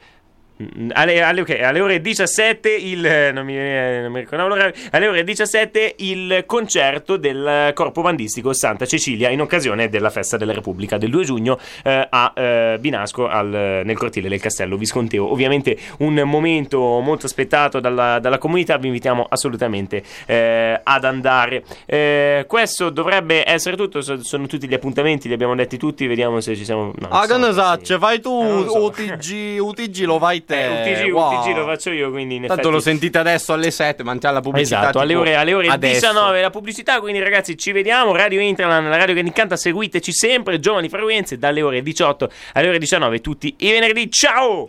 Mm, 0.61 0.89
Alle, 0.93 1.21
alle- 1.21 1.41
ok, 1.41 1.59
alle 1.61 1.79
ore 1.79 2.01
17 2.01 2.69
il 2.69 3.05
eh, 3.05 3.31
non 3.31 3.45
mi, 3.45 3.57
eh, 3.57 3.99
non 4.03 4.11
mi 4.11 4.19
ricordavo 4.19 4.49
l'orario, 4.49 4.73
alle 4.91 5.07
ore 5.07 5.23
17 5.23 5.95
il 5.99 6.43
concerto 6.45 7.17
del 7.17 7.71
corpo 7.73 8.01
bandistico 8.01 8.53
Santa 8.53 8.85
Cecilia 8.85 9.29
in 9.29 9.41
occasione 9.41 9.89
della 9.89 10.09
festa 10.09 10.37
della 10.37 10.53
Repubblica 10.53 10.97
del 10.97 11.09
2 11.09 11.23
giugno 11.23 11.57
eh, 11.83 12.07
a 12.09 12.33
eh, 12.35 12.77
Binasco 12.79 13.27
al- 13.27 13.81
nel 13.85 13.97
cortile 13.97 14.29
del 14.29 14.39
Castello 14.39 14.77
Visconteo 14.77 15.31
ovviamente 15.31 15.77
un 15.99 16.13
momento 16.25 16.99
molto 16.99 17.25
aspettato 17.25 17.79
dalla, 17.79 18.19
dalla 18.19 18.37
comunità 18.37 18.77
vi 18.77 18.87
invitiamo 18.87 19.25
assolutamente 19.29 20.03
eh, 20.25 20.79
ad 20.83 21.03
andare 21.05 21.63
Eh, 21.85 22.45
questo 22.47 22.89
dovrebbe 22.89 23.47
essere 23.49 23.75
tutto 23.75 24.01
so- 24.01 24.23
sono 24.23 24.47
tutti 24.47 24.67
gli 24.67 24.73
appuntamenti 24.73 25.27
li 25.27 25.33
abbiamo 25.33 25.55
detti 25.55 25.77
tutti 25.77 26.05
vediamo 26.07 26.39
se 26.39 26.55
ci 26.55 26.63
siamo 26.65 26.93
no, 26.97 27.07
Ah, 27.09 27.25
che 27.25 27.37
non 27.37 27.41
ne 27.49 27.53
so, 27.53 27.79
sì. 27.81 27.97
fai 27.97 28.19
tu 28.19 28.41
Eh, 28.43 28.65
so. 28.67 28.83
UTG, 28.85 29.57
UTG 29.59 30.03
lo 30.05 30.17
vai 30.17 30.43
te. 30.49 30.83
Eh, 30.83 31.03
UTG, 31.03 31.13
wow. 31.13 31.39
UTG 31.39 31.55
lo 31.55 31.65
faccio 31.65 31.91
io, 31.91 32.09
quindi 32.09 32.35
in 32.35 32.41
Tanto 32.41 32.53
effetti... 32.55 32.73
lo 32.73 32.79
sentite 32.79 33.17
adesso 33.19 33.53
alle 33.53 33.69
7, 33.71 34.03
mantiamo 34.03 34.35
la 34.35 34.41
pubblicità. 34.41 34.81
Esatto, 34.81 34.99
alle 34.99 35.15
ore, 35.15 35.35
alle 35.35 35.53
ore 35.53 35.67
adesso. 35.67 36.07
19 36.07 36.41
la 36.41 36.49
pubblicità, 36.49 36.99
quindi 36.99 37.19
ragazzi 37.21 37.57
ci 37.57 37.71
vediamo, 37.71 38.15
Radio 38.15 38.41
Interland, 38.41 38.89
la 38.89 38.97
radio 38.97 39.13
che 39.13 39.19
incanta, 39.21 39.55
seguiteci 39.55 40.11
sempre, 40.11 40.59
Giovani 40.59 40.89
Frequenze, 40.89 41.37
dalle 41.37 41.61
ore 41.61 41.81
18 41.81 42.29
alle 42.53 42.67
ore 42.67 42.79
19 42.79 43.21
tutti 43.21 43.53
i 43.59 43.71
venerdì, 43.71 44.09
ciao! 44.11 44.67